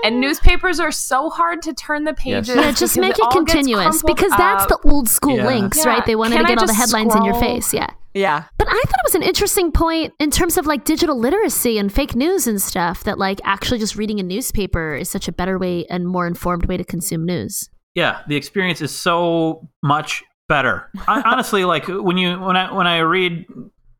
[0.03, 2.47] and newspapers are so hard to turn the pages.
[2.55, 2.57] Yes.
[2.65, 5.45] Yeah, just make it all gets continuous crumpled because that's the old school Yeah.
[5.45, 5.89] links, Yeah.
[5.91, 6.05] right?
[6.05, 7.71] They wanted Can to get all the just headlines in your face.
[7.73, 7.87] Yeah.
[8.15, 8.43] Yeah.
[8.57, 11.93] But I thought it was an interesting point in terms of like digital literacy and
[11.93, 15.59] fake news and stuff that like actually just reading a newspaper is such a better
[15.59, 17.69] way and more informed way to consume news.
[17.93, 20.89] yeah, the experience is so much better.
[21.07, 23.45] I, honestly, like when you when I when I read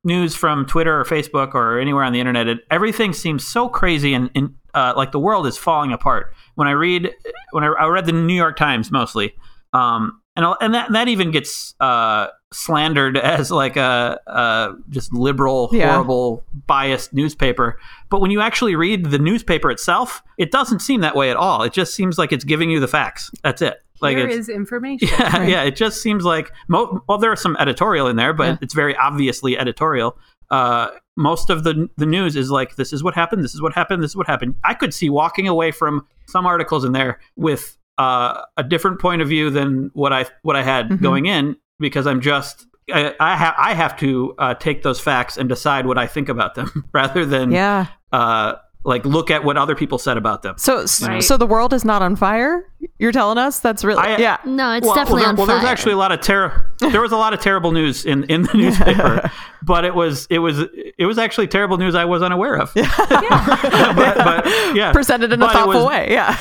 [0.03, 4.13] news from Twitter or Facebook or anywhere on the internet, it, everything seems so crazy
[4.13, 6.33] and, and uh, like the world is falling apart.
[6.55, 7.11] When I read
[7.51, 9.33] when I, I read the New York Times mostly,
[9.73, 15.69] um, and and that that even gets uh, slandered as like a, a just liberal,
[15.71, 15.93] Yeah.
[15.93, 17.79] horrible, biased newspaper.
[18.09, 21.63] But when you actually read the newspaper itself, it doesn't seem that way at all.
[21.63, 23.31] It just seems like it's giving you the facts.
[23.43, 23.81] That's it.
[24.01, 25.07] Like Here information.
[25.11, 25.63] yeah, yeah.
[25.63, 28.57] It just seems like mo- well, there's some editorial in there, but Yeah.
[28.61, 30.17] it's very obviously editorial.
[30.49, 33.73] Uh, most of the the news is like this is what happened, this is what
[33.73, 34.55] happened, this is what happened.
[34.63, 39.21] I could see walking away from some articles in there with uh, a different point
[39.21, 41.01] of view than what I what I had Mhm.
[41.01, 45.37] going in because I'm just I, I have I have to uh, take those facts
[45.37, 47.87] and decide what I think about them rather than Yeah.
[48.11, 50.55] uh, like look at what other people said about them.
[50.57, 51.21] So, Right.
[51.23, 52.67] so the world is not on fire.
[52.97, 54.37] You're telling us that's really I- yeah.
[54.43, 55.55] No, it's well, definitely well, there, on well, fire.
[55.57, 56.71] there's actually a lot of terror.
[56.79, 59.29] There was a lot of terrible news in, in the newspaper,
[59.61, 60.59] but it was it was
[60.97, 62.71] it was actually terrible news I was unaware of.
[62.75, 66.07] but, but, yeah, Presented in a But it thoughtful was- way.
[66.11, 66.35] Yeah.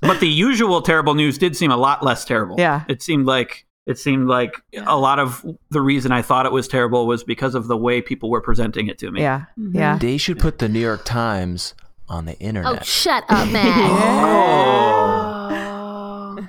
[0.00, 2.56] But the usual terrible news did seem a lot less terrible.
[2.58, 2.84] Yeah.
[2.88, 6.66] it seemed like it seemed like a lot of the reason I thought it was
[6.68, 9.20] terrible was because of the way people were presenting it to me.
[9.20, 9.44] yeah.
[9.58, 9.76] Mm-hmm.
[9.76, 9.98] Yeah.
[9.98, 11.74] They should put the New York Times
[12.08, 12.80] on the internet.
[12.80, 13.90] Oh, shut up, man.
[16.38, 16.48] Oh.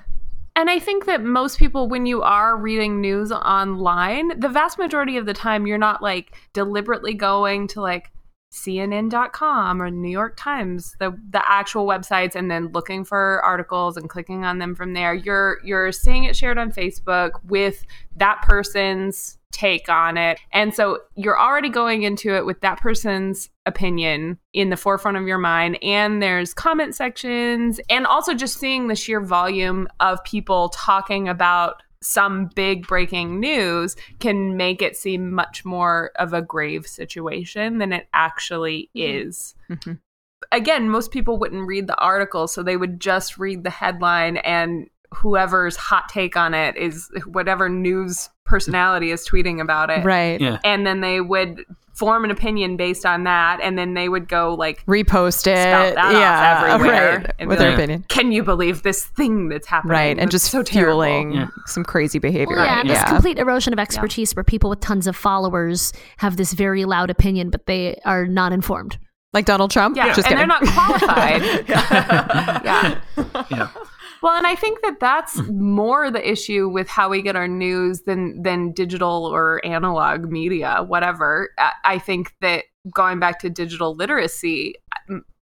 [0.56, 5.18] And I think that most people, when you are reading news online, the vast majority
[5.18, 8.12] of the time, you're not like deliberately going to like
[8.52, 14.10] CNN.com or New York Times, the the actual websites, and then looking for articles and
[14.10, 15.14] clicking on them from there.
[15.14, 17.86] You're you're seeing it shared on Facebook with
[18.16, 20.40] that person's take on it.
[20.52, 25.26] And so you're already going into it with that person's opinion in the forefront of
[25.26, 25.78] your mind.
[25.82, 31.82] And there's comment sections and also just seeing the sheer volume of people talking about
[32.02, 37.94] some big breaking news can make it seem much more of a grave situation than
[37.94, 39.56] it actually is.
[39.70, 40.00] Mhm.
[40.52, 44.90] Again, most people wouldn't read the article, so they would just read the headline and
[45.14, 50.04] whoever's hot take on it is whatever news personality is tweeting about it.
[50.06, 50.40] Right.
[50.40, 50.60] Yeah.
[50.64, 54.54] And then they would form an opinion based on that and then they would go
[54.54, 55.58] like Repost it.
[55.58, 56.58] spout that yeah.
[56.58, 57.48] off everywhere Right.
[57.48, 58.06] With be their like, opinion.
[58.08, 59.92] Can you believe this thing that's happening?
[59.92, 60.20] Right.
[60.20, 61.48] And just so terrible." fueling Yeah.
[61.66, 62.56] some crazy behavior.
[62.56, 63.06] Well, yeah, and this yeah.
[63.10, 67.50] complete erosion of expertise where people with tons of followers have this very loud opinion,
[67.50, 69.00] but they are not informed.
[69.34, 69.98] like Donald Trump.
[69.98, 71.42] Yeah, Just and they're not qualified.
[71.68, 73.00] yeah.
[73.50, 73.70] Yeah.
[74.22, 75.62] Well, and I think that that's hmm.
[75.62, 80.84] more the issue with how we get our news than than digital or analog media,
[80.88, 81.50] whatever.
[81.58, 84.76] I- I think that going back to digital literacy,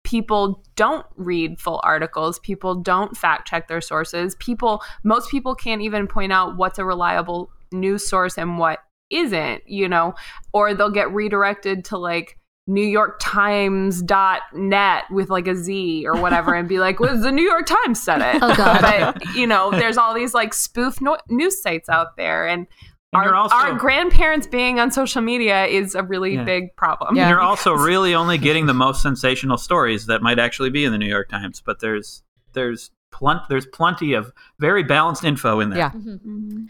[0.04, 2.40] people don't read full articles.
[2.40, 4.36] People don't fact check their sources.
[4.36, 9.64] People, most people can't even point out what's a reliable news source and what isn't.
[9.68, 10.14] You know,
[10.54, 12.38] or they'll get redirected to like
[12.70, 18.02] newyorktimes.net with like a Z or whatever and be like, well, the New York Times
[18.02, 18.42] said it.
[18.42, 18.82] Oh, God.
[18.82, 22.48] But, you know, there's all these like spoof no- news sites out there.
[22.48, 22.68] And,
[23.14, 26.44] And our, also- our grandparents being on social media is a really Yeah.
[26.44, 27.16] big problem.
[27.16, 27.24] Yeah.
[27.24, 30.92] And you're also really only getting the most sensational stories that might actually be in
[30.92, 35.70] the New York Times, but there's there's plen- there's plenty of very balanced info in
[35.70, 35.80] there.
[35.80, 35.92] Yeah.
[35.92, 36.66] Mm-hmm.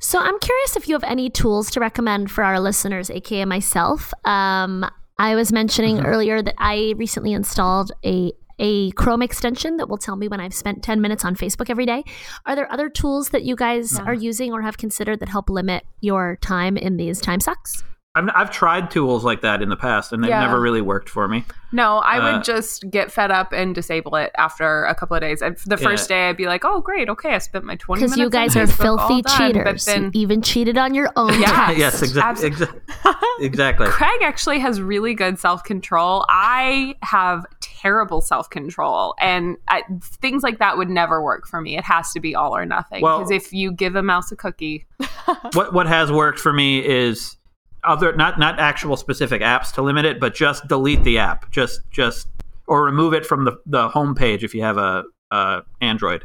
[0.00, 4.12] So I'm curious if you have any tools to recommend for our listeners, aka myself.
[4.24, 4.84] Um,
[5.20, 6.06] I was mentioning mm-hmm.
[6.06, 10.54] earlier that I recently installed a a Chrome extension that will tell me when I've
[10.54, 12.04] spent 10 minutes on Facebook every day.
[12.44, 15.84] Are there other tools that you guys are using or have considered that help limit
[16.00, 17.84] your time in these time sucks?
[18.16, 20.40] I've, I've tried tools like that in the past, and they've Yeah.
[20.40, 21.44] never really worked for me.
[21.70, 25.20] No, I Uh, would just get fed up and disable it after a couple of
[25.20, 25.40] days.
[25.42, 26.16] And The first Yeah.
[26.16, 28.56] day, I'd be like, "Oh, great, okay, I spent my twenty minutes." Because you guys
[28.56, 29.64] are Facebook, all filthy done." cheaters.
[29.86, 31.70] But then you even cheated on your own Yeah.
[31.76, 32.80] yes, exa- Abs- exa-
[33.40, 33.86] exactly.
[33.86, 36.26] Craig actually has really good self control.
[36.28, 41.76] I have terrible self control, and I, things like that would never work for me.
[41.78, 43.02] It has to be all or nothing.
[43.02, 44.86] Well- Because if you give a mouse a cookie,
[45.52, 47.36] what what has worked for me is
[47.84, 51.50] other not not actual specific apps to limit it, but just delete the app.
[51.50, 52.28] Just just
[52.66, 56.24] or remove it from the the home page if you have a, a Android.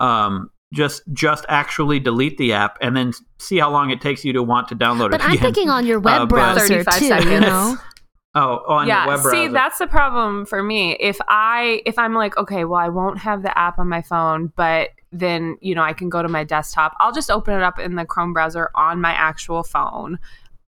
[0.00, 4.32] Um, just just actually delete the app and then see how long it takes you
[4.32, 5.18] to want to download But it.
[5.18, 5.42] But I'm again.
[5.42, 7.76] thinking on your web Uh, browser 35 too, you know?
[8.34, 10.96] oh, on yeah, your web see, that's the problem for me.
[10.98, 14.52] If I if I'm like, okay, well, I won't have the app on my phone,
[14.56, 16.96] but then you know I can go to my desktop.
[16.98, 20.18] I'll just open it up in the Chrome browser on my actual phone.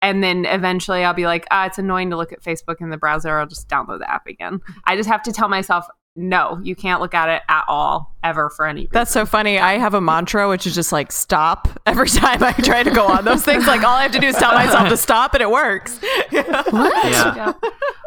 [0.06, 2.96] And then eventually I'll be like, ah, it's annoying to look at Facebook in the
[2.96, 3.40] browser.
[3.40, 4.60] I'll just download the app again.
[4.84, 8.48] I just have to tell myself, no, you can't look at it at all, ever
[8.50, 8.90] for any reason.
[8.92, 9.58] That's so funny.
[9.58, 13.04] I have a mantra which is just like stop every time I try to go
[13.04, 13.66] on those things.
[13.66, 15.98] Like all I have to do is tell myself to stop and it works.
[16.30, 17.52] yeah.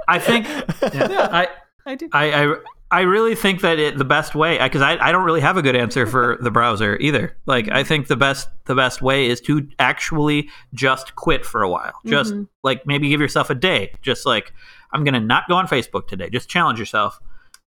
[0.07, 0.47] I think
[0.81, 1.49] I
[1.85, 2.07] I do.
[2.13, 2.55] I, I
[2.91, 5.61] I really think that it, the best way because I, I don't really have a
[5.61, 7.37] good answer for the browser either.
[7.45, 11.69] Like I think the best the best way is to actually just quit for a
[11.69, 11.93] while.
[12.05, 12.33] Just
[12.63, 13.93] like maybe give yourself a day.
[14.01, 14.53] Just like
[14.91, 16.29] I'm gonna not go on Facebook today.
[16.29, 17.19] Just challenge yourself.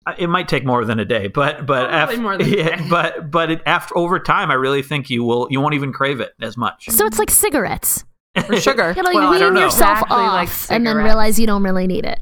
[0.08, 2.50] Uh, It might take more than a day, but but Probably af- more than a
[2.58, 2.88] yeah, day.
[2.90, 6.22] but but it, after over time, I really think you will you won't even crave
[6.22, 6.88] it as much.
[6.90, 8.06] So it's like cigarettes.
[8.48, 8.94] Or sugar.
[8.96, 11.88] You know, Well, you wean yourself Exactly like off and then realize you don't really
[11.88, 12.20] need it.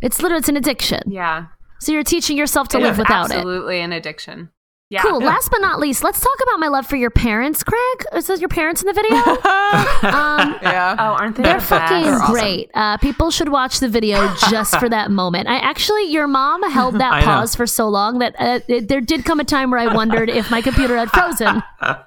[0.00, 1.02] It's literally it's an addiction.
[1.08, 1.46] yeah,
[1.82, 3.38] So you're teaching yourself to It live is without it.
[3.38, 4.50] absolutely an addiction.
[4.88, 5.02] Yeah.
[5.02, 5.18] Cool.
[5.20, 8.04] Last but not least, let's talk about my love for your parents, Craig.
[8.14, 9.16] Is this your parents in the video?
[9.16, 10.94] um, yeah.
[10.96, 11.42] Oh, aren't they?
[11.42, 12.34] they're the fucking They're awesome.
[12.34, 12.70] great.
[12.72, 15.48] Uh, people should watch the video just for that moment.
[15.48, 17.24] I actually, your mom held I that know.
[17.26, 20.28] pause for so long that uh, it, there did come a time where I wondered
[20.28, 21.62] if my computer had frozen.
[21.80, 22.04] That's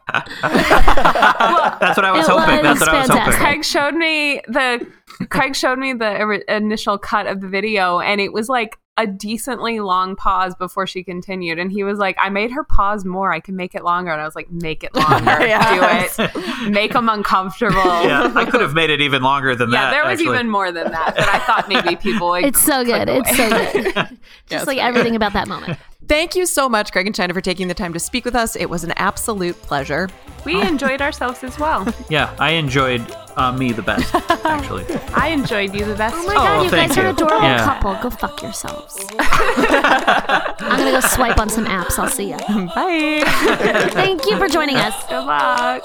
[1.97, 2.63] what I was hoping.
[2.63, 3.33] was That's what I was fantastic.
[3.33, 3.39] hoping.
[3.39, 4.87] Craig showed me the
[5.29, 9.81] Craig showed me the initial cut of the video, and it was like a decently
[9.81, 11.59] long pause before she continued.
[11.59, 13.31] And he was like, I made her pause more.
[13.33, 14.11] I can make it longer.
[14.11, 15.25] And I was like, make it longer.
[15.45, 16.15] Yes.
[16.15, 16.71] Do it.
[16.71, 17.75] Make them uncomfortable.
[17.83, 19.85] yeah, I could have made it even longer than Yeah, that.
[19.87, 20.35] Yeah, there was actually.
[20.35, 22.45] even more than that, but I thought maybe people would.
[22.45, 23.07] It's so good.
[23.09, 23.93] click It's so good.
[23.95, 25.77] Just it's like very everything about that moment.
[26.07, 28.55] Thank you so much, Craig and China, for taking the time to speak with us.
[28.55, 30.07] It was an absolute pleasure.
[30.45, 31.91] we enjoyed ourselves as well.
[32.09, 33.01] Yeah, I enjoyed
[33.35, 34.13] uh, me the best,
[34.45, 34.85] actually.
[35.15, 36.15] I enjoyed you the best.
[36.17, 36.35] Oh my too.
[36.35, 37.65] god, well, you thank guys are an adorable Yeah.
[37.65, 37.95] couple.
[38.03, 39.05] Go fuck yourselves.
[39.19, 41.97] I'm gonna go swipe on some apps.
[41.97, 42.37] I'll see you.
[42.37, 43.23] Bye.
[43.93, 44.95] Thank you for joining us.
[45.07, 45.83] Good luck.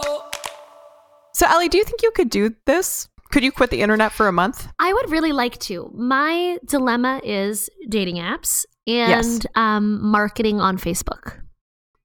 [1.32, 3.08] so, Allie, do you think you could do this?
[3.32, 4.66] Could you quit the internet for a month?
[4.80, 5.88] I would really like to.
[5.94, 9.46] My dilemma is dating apps and Yes.
[9.54, 11.40] um, marketing on Facebook.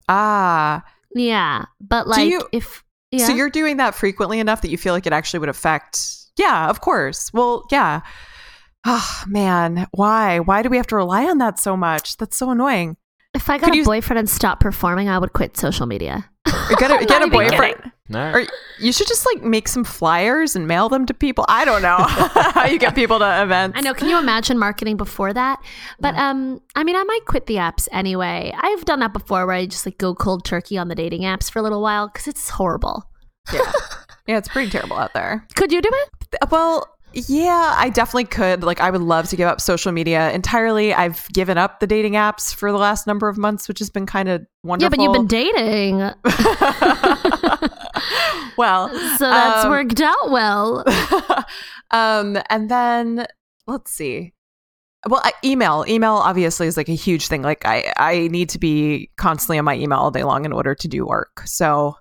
[0.09, 0.83] Ah,
[1.15, 4.93] Yeah, but like you- if yeah, so you're doing that frequently enough that you feel
[4.93, 5.99] like it actually would affect.
[6.37, 7.31] Yeah, of course.
[7.33, 8.01] Well, yeah.
[8.85, 10.39] Oh man, why?
[10.39, 12.17] Why do we have to rely on that so much?
[12.17, 12.97] That's so annoying.
[13.33, 16.29] if I got could a you- boyfriend and stopped performing, I would quit social media.
[16.69, 17.75] Or get a, get a boyfriend.
[17.77, 17.91] kidding.
[18.15, 18.45] Or
[18.79, 21.45] you should just like make some flyers and mail them to people.
[21.47, 23.77] I don't know how you get people to events.
[23.77, 23.93] I know.
[23.93, 25.59] Can you imagine marketing before that?
[25.99, 28.53] But um, I mean, I might quit the apps anyway.
[28.55, 31.49] I've done that before, where I just like go cold turkey on the dating apps
[31.49, 33.09] for a little while because it's horrible.
[33.51, 33.71] Yeah,
[34.27, 35.45] yeah, it's pretty terrible out there.
[35.55, 36.49] Could you do it?
[36.51, 38.63] Well, yeah, I definitely could.
[38.63, 40.93] Like, I would love to give up social media entirely.
[40.93, 44.05] I've given up the dating apps for the last number of months, which has been
[44.05, 44.91] kind of wonderful.
[44.91, 45.97] Yeah, but you've been dating,
[48.57, 50.83] well, so that's um, worked out well.
[51.91, 53.25] um, and then
[53.65, 54.33] let's see.
[55.07, 57.43] Well, I, email, email obviously is like a huge thing.
[57.43, 60.75] Like, I I need to be constantly on my email all day long in order
[60.75, 61.43] to do work.
[61.45, 61.95] So,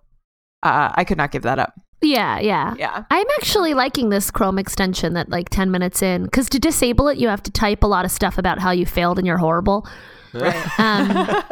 [0.65, 1.75] uh, I could not give that up.
[2.05, 2.75] Yeah, yeah.
[2.79, 3.05] Yeah.
[3.11, 7.19] I'm actually liking this Chrome extension that like 10 minutes in because to disable it,
[7.19, 9.87] you have to type a lot of stuff about how you failed and you're horrible.
[10.79, 11.43] Um,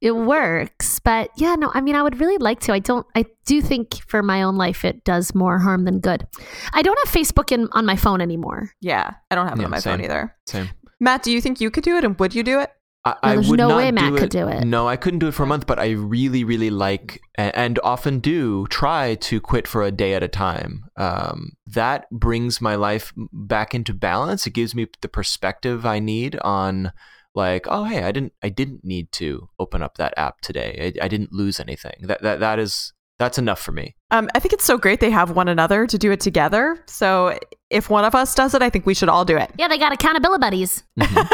[0.00, 2.72] it works, but yeah, no, I mean, I would really like to.
[2.72, 6.24] I don't, I do think for my own life, it does more harm than good.
[6.72, 8.70] I don't have Facebook in, on my phone anymore.
[8.80, 10.36] Yeah, I don't have it Yeah, on my phone either.
[10.46, 10.70] Same.
[11.00, 12.70] Matt, do you think you could do it, and would you do it?
[13.04, 14.64] I, No, I there's would no not way do Matt could do it.
[14.64, 18.18] No, I couldn't do it for a month, but I really, really like and often
[18.18, 20.84] do try to quit for a day at a time.
[20.96, 24.46] Um, that brings my life back into balance.
[24.46, 26.92] It gives me the perspective I need on
[27.34, 30.92] like, oh hey, I didn't, I didn't need to open up that app today.
[31.00, 31.94] I, I didn't lose anything.
[32.02, 33.94] That that that is that's enough for me.
[34.10, 36.82] Um, I think it's so great they have one another to do it together.
[36.86, 37.38] So
[37.68, 39.50] if one of us does it, I think we should all do it.
[39.58, 40.84] Yeah, they got accountability buddies.
[40.96, 41.24] yeah,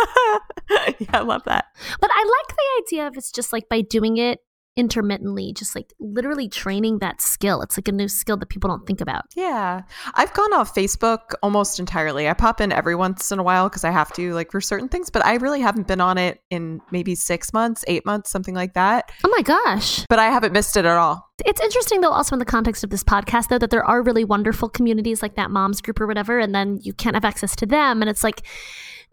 [1.13, 1.67] I love that.
[2.01, 4.41] But I like the idea of it's just like by doing it
[4.77, 7.63] intermittently, just like literally training that skill.
[7.63, 9.25] It's like a new skill that people don't think about.
[9.37, 9.83] Yeah.
[10.15, 12.29] I've gone off Facebook almost entirely.
[12.29, 14.89] I pop in every once in a while because I have to, like for certain
[14.89, 18.55] things, but I really haven't been on it in maybe six months, eight months, something
[18.55, 19.13] like that.
[19.23, 20.05] Oh my gosh.
[20.09, 21.31] But I haven't missed it at all.
[21.45, 24.25] It's interesting though, also in the context of this podcast, though, that there are really
[24.25, 27.67] wonderful communities like that moms group or whatever, and then you can't have access to
[27.67, 28.03] them.
[28.03, 28.43] And it's like,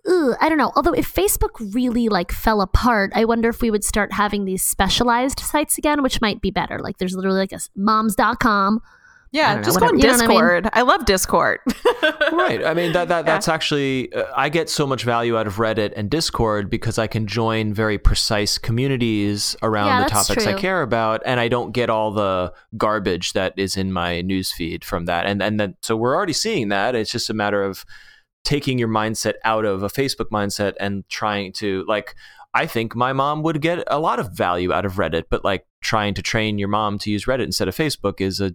[0.08, 0.72] Ugh, I don't know.
[0.76, 4.64] Although if Facebook really like fell apart, I wonder if we would start having these
[4.64, 6.80] specialized sites again, which might be better.
[6.80, 8.82] Like there's literally like a s- moms.com.
[8.84, 8.88] I
[9.32, 10.08] Yeah, don't know, just go on whatever.
[10.14, 10.38] You know I mean?
[10.38, 10.70] Discord.
[10.74, 11.60] I, love Discord.
[12.34, 12.66] right.
[12.66, 15.94] I mean that that that's actually uh, I get so much value out of Reddit
[15.96, 20.54] and Discord because I can join very precise communities around Yeah, the that's topics I
[20.54, 25.06] care about and I don't get all the garbage that is in my newsfeed from
[25.06, 25.28] that.
[25.28, 26.96] And and then so we're already seeing that.
[26.96, 27.86] It's just a matter of
[28.44, 32.16] taking your mindset out of a Facebook mindset and trying to like
[32.54, 35.66] I think my mom would get a lot of value out of Reddit, but like
[35.82, 38.54] trying to train your mom to use Reddit instead of Facebook is a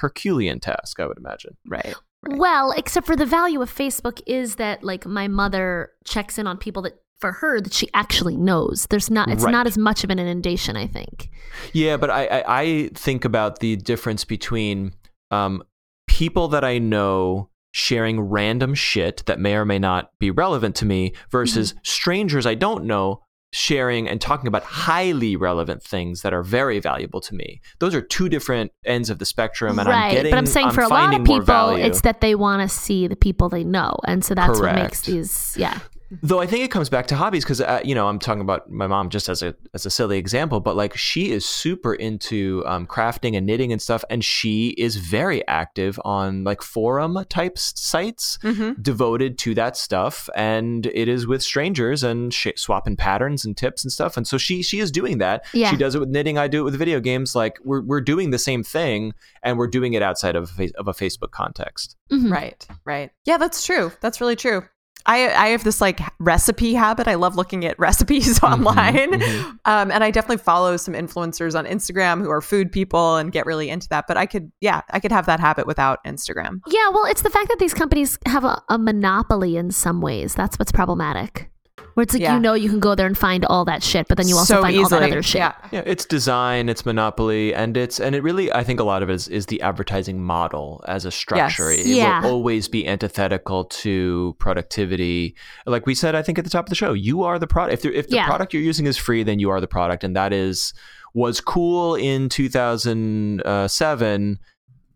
[0.00, 1.56] Herculean task, I would imagine.
[1.66, 1.94] right.
[2.24, 2.36] Right.
[2.36, 6.58] Well, except for the value of Facebook is that like my mother checks in on
[6.58, 8.86] people that for her that she actually knows.
[8.90, 9.52] There's not it's Right.
[9.52, 11.30] not as much of an inundation, I think.
[11.72, 14.94] Yeah, but I, I, I think about the difference between
[15.30, 15.62] um,
[16.08, 20.84] people that I know sharing random shit that may or may not be relevant to
[20.84, 21.78] me versus Mm-hmm.
[21.84, 23.22] strangers I don't know
[23.52, 27.60] sharing and talking about highly relevant things that are very valuable to me.
[27.78, 30.12] Those are two different ends of the spectrum, and I'm right.
[30.12, 30.30] getting.
[30.30, 33.16] but I'm saying for a lot of people, it's that they want to see the
[33.16, 33.96] people they know.
[34.04, 35.78] And so that's what makes these yeah.
[36.22, 38.70] Though I think it comes back to hobbies because uh, you know I'm talking about
[38.70, 42.62] my mom just as a as a silly example, but like she is super into
[42.66, 47.52] um, crafting and knitting and stuff, and she is very active on like forum type
[47.56, 48.82] s- sites Mhm.
[48.82, 53.84] devoted to that stuff, and it is with strangers and sh- swapping patterns and tips
[53.84, 55.44] and stuff, and so she she is doing that.
[55.52, 55.70] Yeah.
[55.70, 56.38] She does it with knitting.
[56.38, 57.34] I do it with video games.
[57.34, 59.12] Like we're we're doing the same thing,
[59.42, 61.96] and we're doing it outside of a, of a Facebook context.
[62.10, 62.32] Mhm.
[62.32, 63.10] Right, right.
[63.26, 63.92] Yeah, that's true.
[64.00, 64.62] That's really true.
[65.08, 67.08] I I have this like recipe habit.
[67.08, 69.12] I love looking at recipes online.
[69.12, 69.58] mhm.
[69.64, 73.46] Um, and I definitely follow some influencers on Instagram who are food people and get
[73.46, 74.06] really into that.
[74.06, 76.60] But I could, yeah, I could have that habit without Instagram.
[76.68, 80.34] Yeah, well, it's the fact that these companies have a, a monopoly in some ways.
[80.34, 81.50] That's what's problematic.
[81.98, 82.34] Where it's like Yeah.
[82.34, 84.54] you know you can go there and find all that shit, but then you also
[84.54, 84.84] so find easily.
[84.84, 85.40] all that other shit.
[85.40, 85.54] Yeah.
[85.72, 89.10] Yeah, it's design, it's monopoly, and it's and it really I think a lot of
[89.10, 91.72] it is, is the advertising model as a structure.
[91.72, 91.86] Yes.
[91.86, 92.22] It Yeah.
[92.22, 95.34] will always be antithetical to productivity.
[95.66, 97.74] Like we said, I think at the top of the show, you are the product.
[97.74, 98.26] If the, if the Yeah.
[98.26, 100.72] product you're using is free, then you are the product, and that is
[101.14, 104.38] was cool in 2007,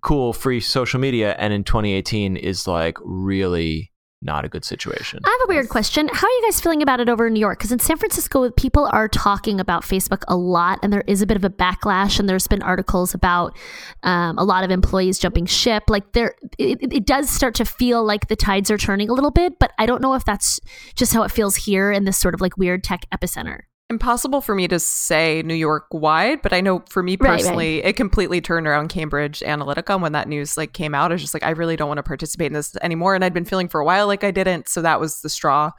[0.02, 3.91] cool free social media, and in 2018 is like really
[4.22, 5.20] not a good situation.
[5.24, 6.08] I have a weird question.
[6.12, 7.58] How are you guys feeling about it over in New York?
[7.58, 11.26] Because in San Francisco, people are talking about Facebook a lot, and there is a
[11.26, 12.20] bit of a backlash.
[12.20, 13.56] And there's been articles about
[14.04, 15.84] um, a lot of employees jumping ship.
[15.88, 19.12] Like there, it, it- it does start to feel like the tides are turning a
[19.12, 19.58] little bit.
[19.58, 20.60] But I don't know if that's
[20.94, 23.62] just how it feels here in this sort of like weird tech epicenter.
[23.92, 27.36] Impossible for me to say New York wide, but I know for me Right, right.
[27.38, 31.10] personally, it completely turned around Cambridge Analytica when that news like came out.
[31.12, 33.14] I was just like, I really don't want to participate in this anymore.
[33.14, 34.68] And I'd been feeling for a while like I didn't.
[34.68, 35.70] So that was the straw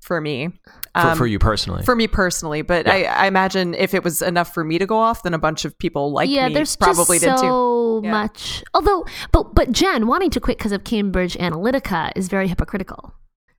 [0.00, 0.48] for me.
[0.94, 1.82] for, Um, for you personally.
[1.82, 4.96] For me personally, but I, I imagine if it was enough for me to go
[4.98, 7.48] off, then a bunch of people like yeah, me there's probably just did too.
[7.48, 8.10] so Yeah.
[8.10, 8.62] much.
[8.74, 13.14] Although, but but Jen wanting to quit because of Cambridge Analytica is very hypocritical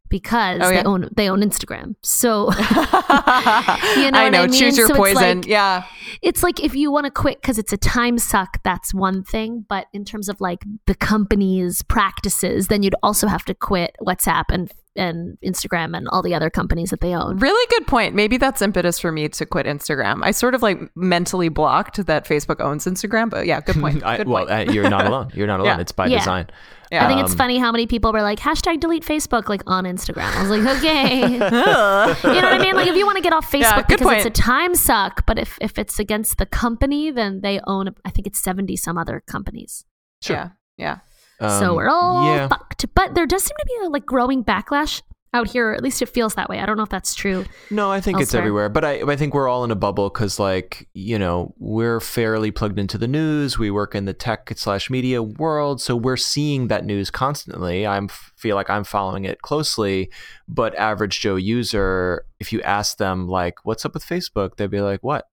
[0.10, 1.96] because Oh, they own they own Instagram.
[2.04, 4.42] So You know I what know.
[4.44, 4.52] I mean?
[4.60, 5.38] Choose your So it's poison.
[5.42, 5.84] like- yeah.
[6.22, 9.66] it's like if you want to quit because it's a time suck, that's one thing.
[9.68, 14.46] But in terms of like the company's practices, then you'd also have to quit WhatsApp
[14.50, 17.38] and and Instagram and all the other companies that they own.
[17.38, 18.16] Really good point.
[18.16, 20.22] Maybe that's impetus for me to quit Instagram.
[20.24, 24.04] I sort of like mentally blocked that Facebook owns Instagram, but yeah, good point.
[24.06, 24.70] I, Good well, point.
[24.70, 25.32] uh, you're not alone.
[25.34, 25.76] You're not alone.
[25.78, 25.82] Yeah.
[25.82, 26.20] It's by Yeah.
[26.20, 26.48] design.
[26.92, 27.04] Yeah.
[27.04, 29.86] I think it's Um, funny how many people were like hashtag delete Facebook like on
[29.86, 30.32] Instagram.
[30.36, 32.76] I was like, okay, you know what I mean?
[32.76, 35.26] Like if you want to get off Facebook Yeah, good because it's a time suck,
[35.26, 38.98] but if if it's against the company, then they own I think it's seventy some
[38.98, 39.84] other companies.
[40.30, 40.50] Yeah.
[40.78, 41.00] Yeah.
[41.40, 42.48] So Um, we're all yeah.
[42.48, 42.86] fucked.
[42.96, 45.02] But there does seem to be a like growing backlash
[45.34, 45.72] out here.
[45.72, 46.60] Or at least it feels that way.
[46.60, 47.44] I don't know if that's true.
[47.70, 50.40] No, I think it's everywhere, but I, I think we're all in a bubble because,
[50.40, 53.60] like, you know, we're fairly plugged into the news.
[53.60, 57.86] We work in the tech slash media world, so we're seeing that news constantly.
[57.86, 60.10] I'm feel like I'm following it closely,
[60.48, 64.80] but average Joe user, if you ask them like, "What's up with Facebook?" they'd be
[64.80, 65.26] like, "What?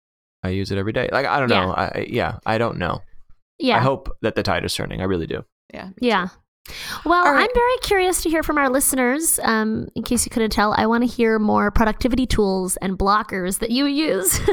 [0.43, 1.71] I use it every day." Like, I don't know.
[1.71, 3.03] I, I- yeah, I don't know.
[3.61, 3.77] Yeah.
[3.77, 5.01] I hope that the tide is turning.
[5.01, 5.45] I really do.
[5.73, 5.91] Yeah.
[6.01, 6.29] Yeah.
[7.05, 7.43] Well, All right.
[7.43, 9.41] I'm very curious to hear from our listeners.
[9.43, 13.59] Um, in case you couldn't tell, I want to hear more productivity tools and blockers
[13.59, 14.47] that you use so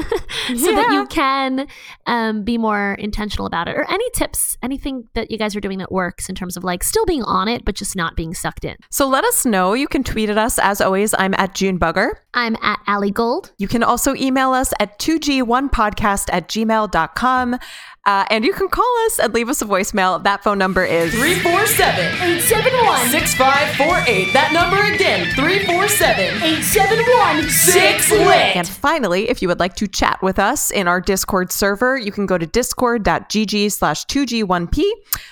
[0.48, 1.68] that you can
[2.06, 3.76] um, be more intentional about it.
[3.76, 6.82] Or any tips, anything that you guys are doing that works in terms of like
[6.82, 8.76] still being on it, but just not being sucked in.
[8.90, 9.74] So let us know.
[9.74, 10.58] You can tweet at us.
[10.58, 12.10] As always, I'm at June Bugger.
[12.34, 13.52] I'm at Allie Gold.
[13.58, 17.56] You can also email us at 2g1podcast at gmail.com.
[18.06, 20.22] Uh, and you can call us and leave us a voicemail.
[20.22, 24.32] That phone number is 347 871 6548.
[24.32, 28.56] That number again 347 871 6 lit.
[28.56, 32.10] And finally, if you would like to chat with us in our Discord server, you
[32.10, 34.82] can go to discord.gg slash 2g1p.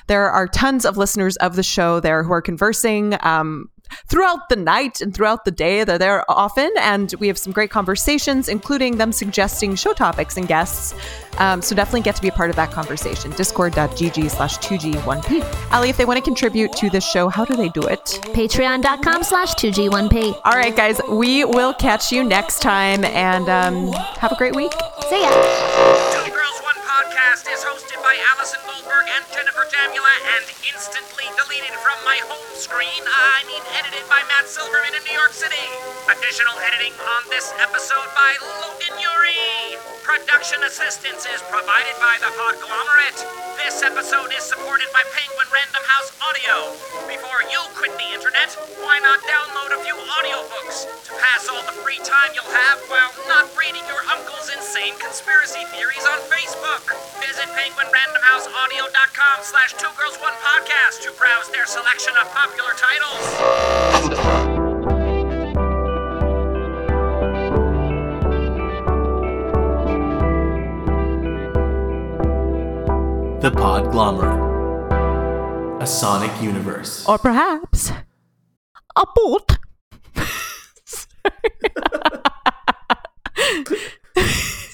[0.06, 3.70] There are tons of listeners of the show there who are conversing um,
[4.06, 5.84] throughout the night and throughout the day.
[5.84, 10.46] They're there often, and we have some great conversations, including them suggesting show topics and
[10.46, 10.94] guests.
[11.38, 13.30] Um, so definitely get to be a part of that conversation.
[13.32, 15.70] Discord.gg slash 2g1p.
[15.70, 18.04] Allie, if they want to contribute to this show, how do they do it?
[18.34, 20.40] Patreon.com slash 2G1P.
[20.44, 24.72] All right, guys, we will catch you next time and um, have a great week.
[25.08, 26.77] See ya.
[26.98, 32.50] Podcast is hosted by Allison Goldberg and Jennifer Jamula and instantly deleted from my home
[32.58, 33.02] screen.
[33.06, 35.62] I mean, edited by Matt Silverman in New York City.
[36.10, 39.97] Additional editing on this episode by Logan Yuri.
[40.08, 43.20] Production assistance is provided by the Podglomerate.
[43.60, 46.72] This episode is supported by Penguin Random House Audio.
[47.04, 48.48] Before you quit the internet,
[48.80, 53.12] why not download a few audiobooks to pass all the free time you'll have while
[53.28, 56.88] not reading your uncle's insane conspiracy theories on Facebook.
[57.20, 64.67] Visit penguinrandomhouseaudio.com slash two girls one podcast to browse their selection of popular titles.
[73.48, 74.44] The Podglomerate.
[75.82, 77.08] A Sonic Universe.
[77.08, 77.90] Or perhaps
[78.94, 79.56] a boot.